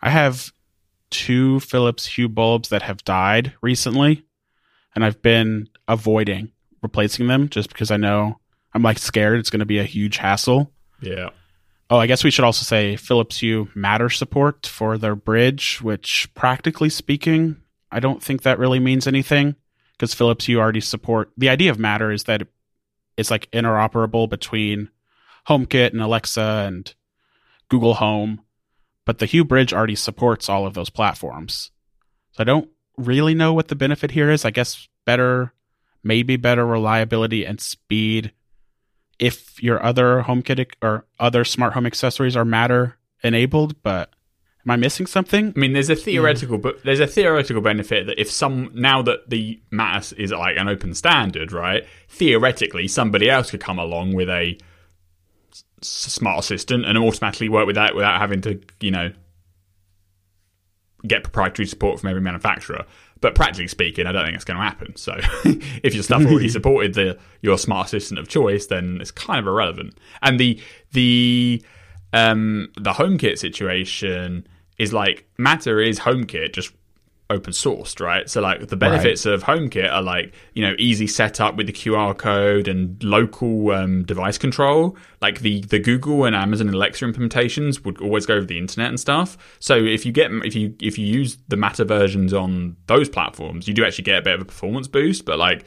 [0.00, 0.52] I have
[1.10, 4.24] two Philips Hue bulbs that have died recently,
[4.94, 8.38] and I've been avoiding replacing them just because I know
[8.72, 10.70] I'm like scared it's going to be a huge hassle.
[11.00, 11.30] Yeah.
[11.88, 16.28] Oh, I guess we should also say Philips Hue Matter support for their bridge, which
[16.34, 17.62] practically speaking,
[17.92, 19.54] I don't think that really means anything
[19.92, 21.30] because Philips Hue already support.
[21.36, 22.42] The idea of Matter is that
[23.16, 24.90] it's like interoperable between
[25.48, 26.92] HomeKit and Alexa and
[27.68, 28.42] Google Home,
[29.04, 31.70] but the Hue Bridge already supports all of those platforms.
[32.32, 32.68] So I don't
[32.98, 34.44] really know what the benefit here is.
[34.44, 35.52] I guess better,
[36.02, 38.32] maybe better reliability and speed
[39.18, 44.10] if your other HomeKit or other smart home accessories are Matter enabled, but
[44.64, 45.52] am I missing something?
[45.56, 46.00] I mean, there's a hmm.
[46.00, 50.56] theoretical, but there's a theoretical benefit that if some now that the Matter is like
[50.56, 51.84] an open standard, right?
[52.08, 54.58] Theoretically, somebody else could come along with a
[55.52, 59.12] s- smart assistant and automatically work with that without having to, you know,
[61.06, 62.84] get proprietary support from every manufacturer.
[63.26, 64.94] But practically speaking, I don't think it's going to happen.
[64.94, 65.16] So,
[65.82, 69.48] if your stuff already supported the your smart assistant of choice, then it's kind of
[69.48, 69.98] irrelevant.
[70.22, 70.60] And the
[70.92, 71.60] the
[72.12, 74.46] um, the HomeKit situation
[74.78, 76.72] is like Matter is HomeKit just
[77.28, 78.28] open sourced, right?
[78.30, 82.16] So like the benefits of HomeKit are like you know easy setup with the QR
[82.16, 84.96] code and local um, device control.
[85.20, 89.00] Like the the Google and Amazon Alexa implementations would always go over the internet and
[89.00, 89.36] stuff.
[89.58, 93.66] So if you get if you if you use the Matter versions on those platforms,
[93.66, 95.24] you do actually get a bit of a performance boost.
[95.24, 95.64] But like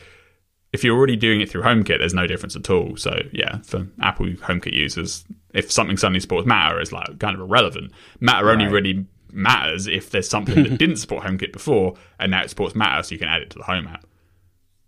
[0.71, 2.95] if you're already doing it through HomeKit, there's no difference at all.
[2.95, 7.41] So yeah, for Apple HomeKit users, if something suddenly supports Matter, is like kind of
[7.41, 7.91] irrelevant.
[8.19, 12.49] Matter only really matters if there's something that didn't support HomeKit before and now it
[12.49, 14.05] supports Matter, so you can add it to the Home app.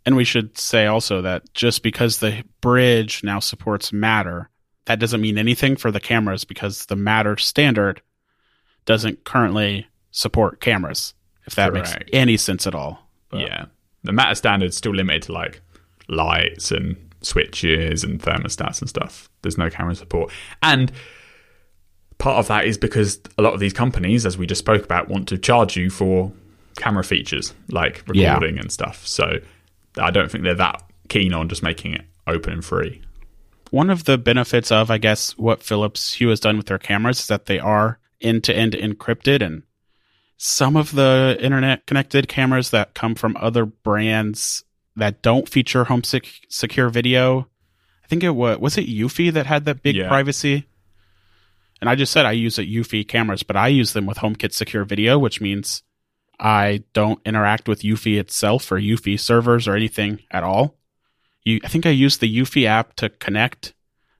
[0.06, 4.50] And we should say also that just because the bridge now supports Matter,
[4.86, 8.02] that doesn't mean anything for the cameras because the Matter standard
[8.86, 11.14] doesn't currently support cameras,
[11.46, 13.08] if that makes any sense at all.
[13.32, 13.66] Yeah,
[14.04, 15.62] the Matter standard's still limited to like
[16.08, 19.30] lights and switches and thermostats and stuff.
[19.44, 20.32] There's no camera support,
[20.64, 20.92] and
[22.22, 25.09] part of that is because a lot of these companies, as we just spoke about,
[25.09, 26.32] want to charge you for
[26.78, 28.34] camera features like Yeah.
[28.34, 29.05] recording and stuff.
[29.05, 29.39] So
[29.97, 33.01] I don't think they're that keen on just making it open and free.
[33.72, 37.19] One of the benefits of, I guess, what Philips Hue has done with their cameras
[37.22, 39.63] is that they are end to end encrypted and
[40.38, 44.63] some of the internet connected cameras that come from other brands
[44.95, 47.47] that don't feature home sec- secure video.
[48.03, 50.07] I think it was was it Eufy that had that big Yeah.
[50.07, 50.65] privacy.
[51.82, 54.54] And I just said I use it Eufy cameras, but I use them with HomeKit
[54.54, 55.82] secure video, which means
[56.40, 60.78] I don't interact with Eufy itself or Eufy servers or anything at all.
[61.44, 63.74] You, I think I used the Eufy app to connect,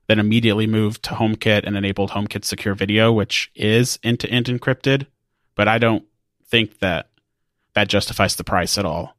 [0.08, 5.06] then immediately moved to HomeKit and enabled HomeKit secure video, which is end-to-end encrypted.
[5.54, 6.04] But I don't
[6.48, 7.10] think that
[7.74, 9.16] that justifies the price at all,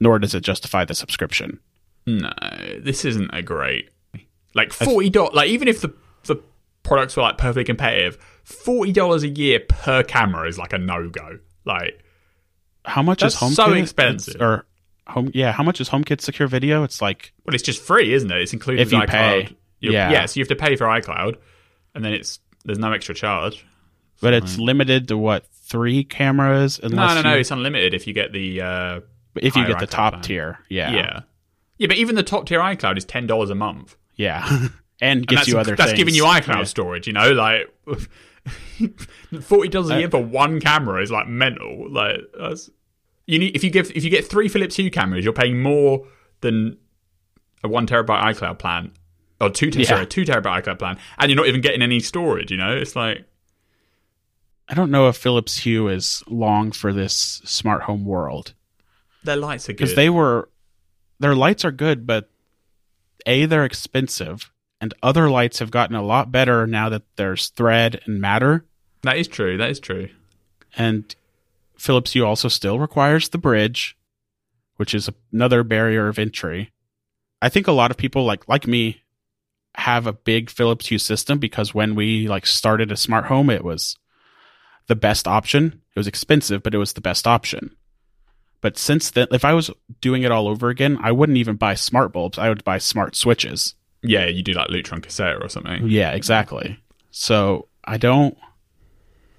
[0.00, 1.60] nor does it justify the subscription.
[2.06, 2.32] No,
[2.78, 3.90] this isn't a great
[4.54, 5.34] like forty dollars.
[5.34, 5.92] Like even if the
[6.24, 6.40] the
[6.86, 11.08] products were like perfectly competitive, forty dollars a year per camera is like a no
[11.08, 11.38] go.
[11.64, 12.02] Like
[12.84, 13.54] How much is HomeKit?
[13.54, 14.40] so expensive.
[14.40, 14.66] Or
[15.06, 15.30] home?
[15.34, 16.82] Yeah, how much is HomeKit secure video?
[16.84, 18.40] It's like well, it's just free, isn't it?
[18.40, 19.08] It's included If you iCloud.
[19.08, 19.56] pay.
[19.80, 20.10] Yeah.
[20.10, 20.26] yeah.
[20.26, 21.36] So you have to pay for iCloud,
[21.94, 23.66] and then it's there's no extra charge.
[24.20, 27.34] but it's limited to what three cameras No, no, no.
[27.34, 29.00] you- It's unlimited if you get the uh,
[29.36, 30.22] if you get the iCloud top plan.
[30.22, 31.20] tier yeah yeah.
[31.78, 33.96] yeah, But even the top tier iCloud is ten dollars a month.
[34.14, 34.68] yeah
[35.00, 35.98] and And gives that's, you other that's things.
[35.98, 36.64] giving you iCloud Yeah.
[36.64, 37.06] storage.
[37.06, 37.68] You know, like
[39.42, 41.90] forty dollars Uh, a year for one camera is like mental.
[41.90, 42.70] Like that's
[43.26, 46.06] you need if you give if you get three Philips Hue cameras, you're paying more
[46.40, 46.76] than
[47.64, 48.92] a one terabyte iCloud plan
[49.40, 49.86] or two ter- Yeah.
[49.86, 52.50] sorry, two terabyte iCloud plan, and you're not even getting any storage.
[52.50, 53.24] You know, it's like
[54.68, 58.54] I don't know if Philips Hue is long for this smart home world
[59.24, 59.76] their lights are good.
[59.78, 60.48] because they were
[61.18, 62.30] their lights are good, but
[63.26, 64.50] a they're expensive,
[64.80, 68.64] and other lights have gotten a lot better now that there's thread and matter,
[69.02, 69.56] that is true.
[69.56, 70.08] That is true.
[70.76, 71.14] and
[71.78, 73.96] Philips Hue also still requires the bridge,
[74.76, 76.72] which is another barrier of entry.
[77.40, 79.02] I think a lot of people like like me
[79.76, 83.62] have a big Philips Hue system because when we like started a smart home, it
[83.62, 83.96] was
[84.86, 85.82] the best option.
[85.94, 87.76] It was expensive, but it was the best option.
[88.62, 89.70] But since then, if I was
[90.00, 92.38] doing it all over again, I wouldn't even buy smart bulbs.
[92.38, 93.75] I would buy smart switches.
[94.02, 95.88] Yeah, you do like Lutron Caséta or something.
[95.88, 96.78] Yeah, exactly.
[97.10, 98.36] So I don't.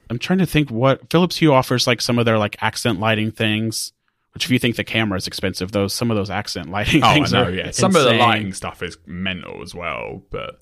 [0.09, 3.31] I'm trying to think what Philips Hue offers, like some of their like accent lighting
[3.31, 3.93] things.
[4.33, 7.07] Which, if you think the camera is expensive, those some of those accent lighting Oh,
[7.07, 7.43] I things know.
[7.45, 10.59] are Yeah, some of the lighting stuff is mental as well, but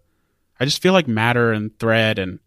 [0.60, 2.39] I just feel like Matter and Thread and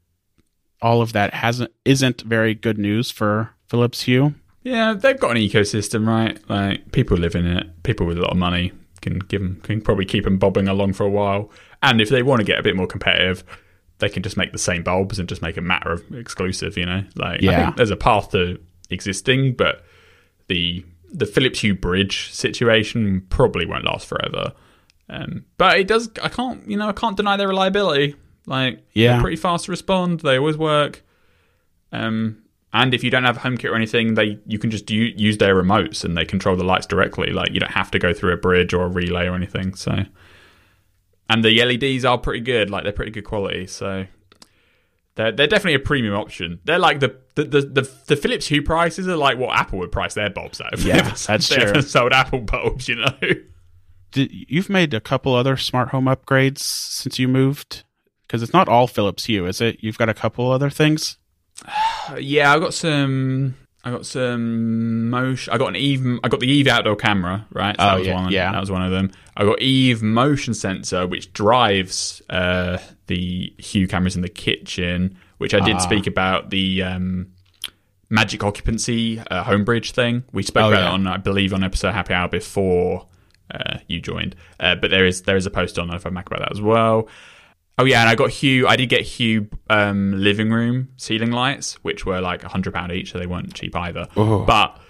[0.81, 4.35] all of that hasn't isn't very good news for Philips Hue.
[4.63, 6.39] Yeah, they've got an ecosystem, right?
[6.49, 7.83] Like people live in it.
[7.83, 10.93] People with a lot of money can give them, can probably keep them bobbing along
[10.95, 11.51] for a while.
[11.83, 13.45] And if they want to get a bit more competitive,
[13.99, 16.77] they can just make the same bulbs and just make a matter of exclusive.
[16.77, 17.73] You know, like Yeah.
[17.77, 19.85] there's a path to existing, but
[20.49, 24.53] the the Philips Hue bridge situation probably won't last forever.
[25.09, 26.11] Um, but it does.
[26.23, 28.15] I can't, you know, I can't deny their reliability.
[28.45, 29.13] Like, Yeah.
[29.15, 30.21] they're pretty fast to respond.
[30.21, 31.03] They always work.
[31.93, 32.43] Um,
[32.73, 35.39] and if you don't have a HomeKit or anything, they you can just u- use
[35.39, 37.33] their remotes and they control the lights directly.
[37.33, 39.75] Like you don't have to go through a bridge or a relay or anything.
[39.75, 40.05] So,
[41.29, 42.71] and the LEDs are pretty good.
[42.71, 43.67] Like they're pretty good quality.
[43.67, 44.07] So.
[45.15, 46.61] They're, they're definitely a premium option.
[46.65, 49.91] They're like the the, the, the the Philips Hue prices are like what Apple would
[49.91, 50.73] price their bulbs at.
[50.75, 51.65] If Yeah, ever- that's they true.
[51.65, 53.11] ever sold Apple bulbs, you know.
[54.13, 57.83] Did, you've made a couple other smart home upgrades since you moved,
[58.29, 59.79] because it's not all Philips Hue, is it?
[59.81, 61.19] You've got a couple other things.
[61.67, 63.57] Uh, yeah, I got some.
[63.85, 65.53] I got some motion.
[65.53, 66.19] I got an Eve.
[66.25, 67.47] I got the Eve outdoor camera.
[67.53, 67.77] Right.
[67.79, 68.33] So Oh, that was yeah, one.
[68.33, 68.53] yeah.
[68.53, 69.13] That was one of them.
[69.37, 75.17] I got Eve motion sensor, which drives uh, the Hue cameras in the kitchen.
[75.39, 75.79] Which I did Ah.
[75.79, 77.29] speak about the um,
[78.11, 80.25] magic occupancy uh, homebridge thing.
[80.33, 80.89] We spoke Oh, about yeah.
[80.91, 83.07] it on, I believe, on episode Happy Hour before
[83.55, 84.35] uh, you joined.
[84.59, 87.09] Uh, but there is there is a post on Over Mac about that as well.
[87.79, 88.67] Oh yeah, and I got Hue.
[88.67, 92.91] I did get Hue um, living room ceiling lights, which were like a hundred pound
[92.91, 94.09] each, so they weren't cheap either.
[94.17, 94.41] Oh.
[94.45, 94.81] But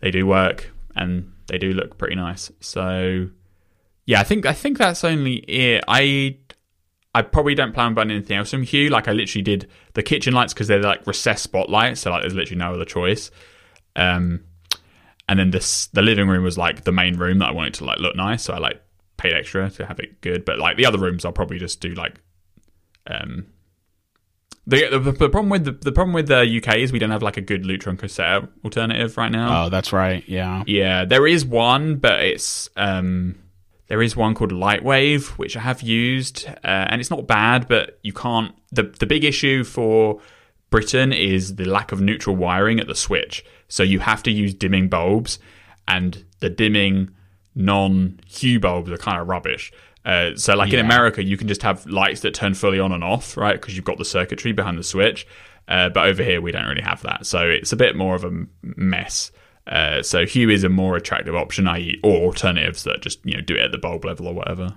[0.00, 2.52] they do work and they do look pretty nice.
[2.60, 3.28] So
[4.04, 5.84] yeah, I think I think that's only it.
[5.88, 6.36] I
[7.14, 8.90] I probably don't plan on buying anything else from Hue.
[8.90, 12.34] Like I literally did the kitchen lights because they're like recessed spotlights, so like there's
[12.34, 13.30] literally no other choice.
[13.96, 14.44] Um,
[15.28, 17.84] and then this the living room was like the main room that I wanted to
[17.84, 18.82] like look nice, so I like
[19.16, 20.44] paid extra to have it good.
[20.44, 22.20] But like the other rooms, I'll probably just do like
[23.06, 23.46] um.
[24.66, 27.22] The, the, the problem with the, the problem with the UK is we don't have
[27.22, 29.66] like a good Lutron Caséta alternative right now.
[29.66, 30.26] Oh, that's right.
[30.26, 30.62] Yeah.
[30.66, 33.34] Yeah, there is one, but it's um,
[33.88, 37.98] there is one called Lightwave, which I have used, uh, and it's not bad, but
[38.02, 38.54] you can't.
[38.72, 40.20] the The big issue for
[40.70, 44.54] Britain is the lack of neutral wiring at the switch, so you have to use
[44.54, 45.38] dimming bulbs,
[45.86, 47.10] and the dimming
[47.54, 49.70] non hue bulbs are kind of rubbish.
[50.04, 53.02] Uh, so, like in America, you can just have lights that turn fully on and
[53.02, 53.58] off, right?
[53.60, 55.26] Because you've got the circuitry behind the switch.
[55.66, 57.24] Uh, but over here, we don't really have that.
[57.24, 58.30] So it's a bit more of a
[58.62, 59.32] mess.
[59.66, 63.40] Uh, so Hue is a more attractive option, i.e., or alternatives that just you know
[63.40, 64.76] do it at the bulb level or whatever.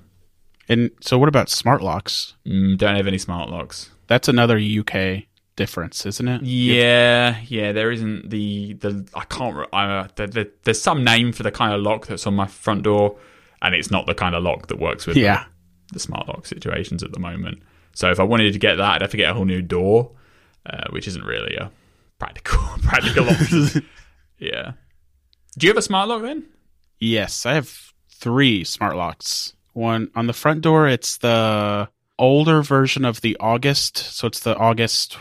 [0.70, 2.36] And so, what about smart locks?
[2.46, 3.90] Mm, don't have any smart locks.
[4.08, 5.24] That's another UK
[5.58, 6.42] difference, isn't it?
[6.44, 7.74] Yeah, yeah.
[7.74, 9.58] There isn't the the I can't.
[9.58, 12.48] re- Uh, the, the, there's some name for the kind of lock that's on my
[12.48, 13.18] front door,
[13.62, 15.46] and it's not the kind of lock that works with Yeah.
[15.90, 17.62] the, the smart lock situations at the moment.
[17.94, 20.12] So if I wanted to get that, I'd have to get a whole new door,
[20.66, 21.72] uh, which isn't really a
[22.20, 23.86] practical practical option.
[24.38, 24.74] yeah.
[25.58, 26.46] Do you have a smart lock then?
[27.00, 29.54] Yes, I have three smart locks.
[29.74, 31.88] One on the front door, it's the
[32.20, 35.18] older version of the August, so it's the August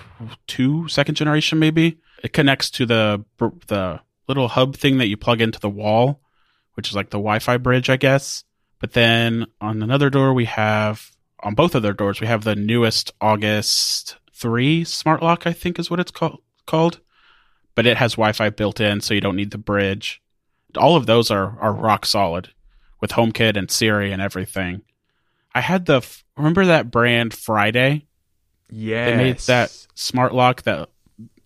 [0.47, 1.99] 2 second generation maybe.
[2.22, 3.24] It connects to the
[3.66, 6.20] the little hub thing that you plug into the wall,
[6.77, 8.45] which is like the Wi-Fi bridge, I guess.
[8.79, 11.11] But then on another door we have
[11.43, 15.79] on both of their doors we have the newest August 3 smart lock, I think
[15.79, 17.01] is what it's called called.
[17.74, 20.22] But it has Wi-Fi built in so you don't need the bridge
[20.77, 22.51] all of those are are rock solid
[23.01, 24.83] with HomeKit and Siri and everything.
[25.55, 26.07] I had the
[26.37, 28.07] remember that brand Friday.
[28.68, 29.11] Yeah.
[29.11, 30.91] They made that smart lock that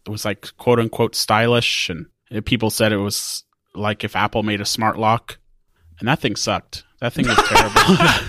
[0.06, 2.06] was like quote unquote stylish, and
[2.44, 3.44] people said it was
[3.74, 5.38] like if Apple made a smart lock,
[5.98, 6.84] and that thing sucked.
[7.00, 7.80] That thing was terrible.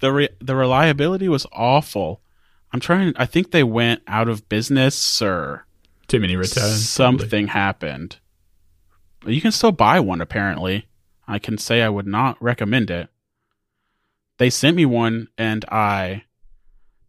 [0.00, 2.20] the re- the reliability was awful.
[2.72, 3.12] I'm trying.
[3.16, 5.66] I think they went out of business or
[6.08, 6.94] Too many returns.
[6.96, 7.18] probably.
[7.20, 8.18] something happened.
[9.20, 10.86] But You can still buy one, apparently.
[11.28, 13.08] I can say I would not recommend it.
[14.38, 16.24] They sent me one, and I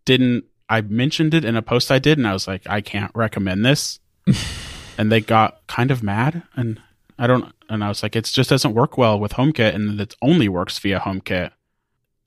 [0.05, 0.45] didn't.
[0.69, 3.65] I mentioned it in a post I did, and I was like, I can't recommend
[3.65, 3.99] this.
[4.97, 6.81] and they got kind of mad, and
[7.17, 7.53] I don't.
[7.69, 10.79] And I was like, it just doesn't work well with HomeKit, and it only works
[10.79, 11.51] via HomeKit.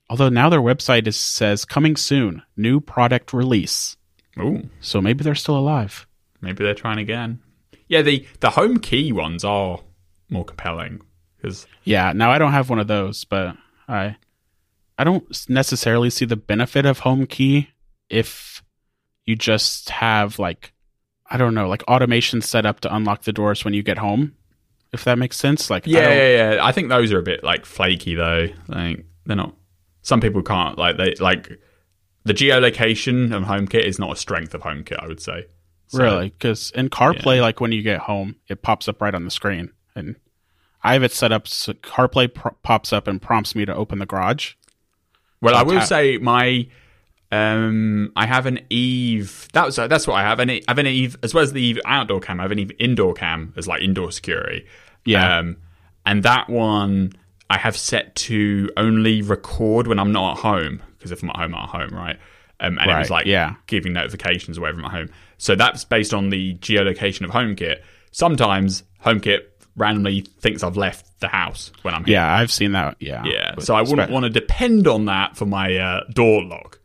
[0.09, 3.95] Although now their website is, says coming soon, new product release.
[4.39, 4.69] Ooh.
[4.81, 6.05] So maybe they're still alive.
[6.41, 7.39] Maybe they're trying again.
[7.87, 9.79] Yeah, the the home key ones are
[10.29, 11.01] more compelling
[11.37, 13.55] because Yeah, now I don't have one of those, but
[13.87, 14.17] I
[14.97, 17.69] I don't necessarily see the benefit of home key
[18.09, 18.63] if
[19.25, 20.73] you just have like
[21.29, 24.35] I don't know, like automation set up to unlock the doors when you get home.
[24.93, 25.69] If that makes sense.
[25.69, 26.65] Like yeah, yeah, yeah.
[26.65, 28.47] I think those are a bit like flaky though.
[28.67, 29.55] Like they're not.
[30.01, 31.59] Some people can't like they like
[32.23, 35.01] the geolocation of HomeKit is not a strength of HomeKit.
[35.01, 35.47] I would say.
[35.87, 39.25] So- really because in CarPlay like when you get home, it pops up right on
[39.25, 40.15] the screen and
[40.83, 43.99] I have it set up so CarPlay pro- pops up and prompts me to open
[43.99, 44.53] the garage.
[45.41, 46.67] Well, I will tap- say my
[47.31, 49.47] um I have an Eve.
[49.53, 50.39] That's that's what I have.
[50.39, 52.39] An E- I have an Eve as well as the Eve outdoor cam.
[52.39, 54.65] I have an Eve indoor cam as like indoor security.
[55.05, 55.39] Yeah.
[55.39, 55.57] Um,
[56.05, 57.13] and that one
[57.49, 61.35] I have set to only record when I'm not at home because if I'm at
[61.37, 62.19] home, I'm at home, right?
[62.59, 63.55] Um, and it was like yeah.
[63.65, 65.09] giving notifications away from at home.
[65.37, 67.81] So that's based on the geolocation of HomeKit.
[68.11, 69.39] Sometimes HomeKit
[69.75, 72.13] randomly thinks I've left the house when I'm here.
[72.13, 72.97] Yeah, I've seen that.
[72.99, 73.23] Yeah.
[73.25, 76.79] Yeah, so I wouldn't want to depend on that for my uh, door lock,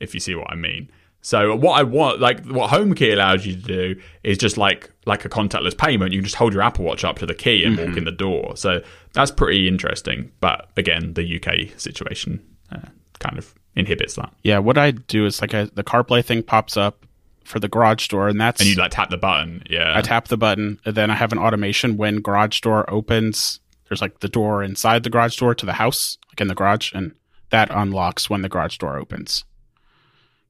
[0.00, 0.90] if you see what I mean.
[1.22, 5.24] So what I want, like what HomeKey allows you to do, is just like like
[5.24, 6.12] a contactless payment.
[6.12, 7.88] You can just hold your Apple Watch up to the key and Mm-hmm.
[7.88, 8.56] walk in the door.
[8.56, 8.80] So
[9.12, 10.30] that's pretty interesting.
[10.40, 12.78] But again, the UK situation uh,
[13.18, 14.32] kind of inhibits that.
[14.44, 17.04] Yeah, what I do is like I, the CarPlay thing pops up
[17.44, 19.92] for the garage door, and that's And you like tap the button, yeah.
[19.96, 23.58] I tap the button, and then I have an automation when garage door opens.
[23.88, 26.92] There's like the door inside the garage door to the house, like in the garage,
[26.92, 27.14] and
[27.50, 29.44] that unlocks when the garage door opens.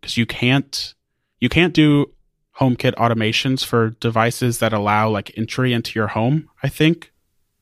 [0.07, 0.95] Because you can't
[1.41, 2.13] you can't do
[2.61, 6.49] HomeKit automations for devices that allow like entry into your home.
[6.63, 7.13] I think.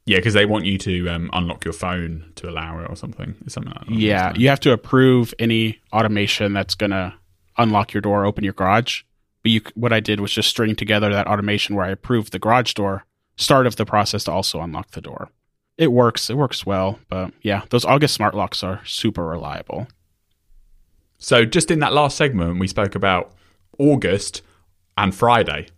[0.04, 3.34] yeah, because they want you to um, unlock your phone to allow it or something.
[3.48, 3.94] Something like that.
[3.94, 7.14] Yeah, you have to approve any automation that's gonna
[7.56, 9.02] unlock your door, open your garage.
[9.42, 12.38] But you, what I did was just string together that automation where I approved the
[12.38, 13.04] garage door
[13.36, 15.30] start of the process to also unlock the door.
[15.78, 16.28] It works.
[16.28, 16.98] It works well.
[17.08, 19.88] But yeah, those August smart locks are super reliable.
[21.24, 23.32] So, just in that last segment, we spoke about
[23.78, 24.42] August
[24.98, 25.68] and Friday,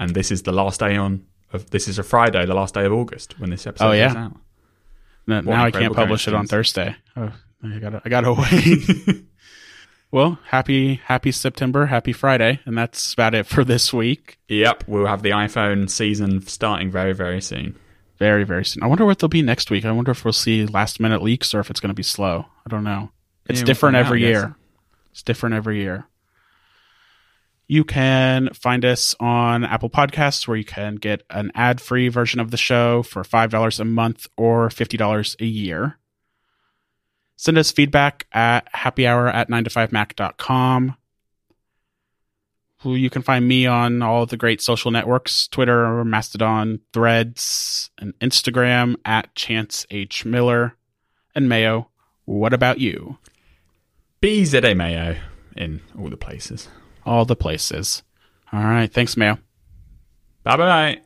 [0.00, 1.24] and this is the last day on.
[1.52, 4.08] Of, this is a Friday, the last day of August when this episode Oh, yeah?
[4.16, 4.32] out.
[5.30, 6.48] N- Now I can't publish it on.
[6.48, 6.96] Thursday.
[7.16, 8.32] Oh, I gotta, I gotta
[9.06, 9.24] wait.
[10.10, 14.38] well, happy, happy September, happy Friday, and that's about it for this week.
[14.48, 17.76] Yep, we'll have the iPhone season starting very, very soon.
[18.18, 18.82] Very, very soon.
[18.82, 19.84] I wonder what they'll be next week.
[19.84, 22.46] I wonder if we'll see last minute leaks or if it's going to be slow.
[22.66, 23.10] I don't know.
[23.48, 24.56] It's Yeah, different every year.
[25.16, 26.04] It's different every year.
[27.66, 32.38] You can find us on Apple Podcasts where you can get an ad free version
[32.38, 35.98] of the show for $5 a month or $50 a year.
[37.34, 40.96] Send us feedback at happyhour at 9to5mac.com.
[42.84, 48.96] You can find me on all the great social networks Twitter, Mastodon, Threads, and Instagram
[49.06, 50.26] at Chance H.
[50.26, 50.76] Miller.
[51.34, 51.88] And Mayo,
[52.26, 53.16] what about you?
[54.26, 55.16] BZA Mayo
[55.56, 56.68] in all the places.
[57.04, 58.02] All the places.
[58.52, 58.92] All right.
[58.92, 59.38] Thanks, Mayo.
[60.42, 61.00] Bye bye.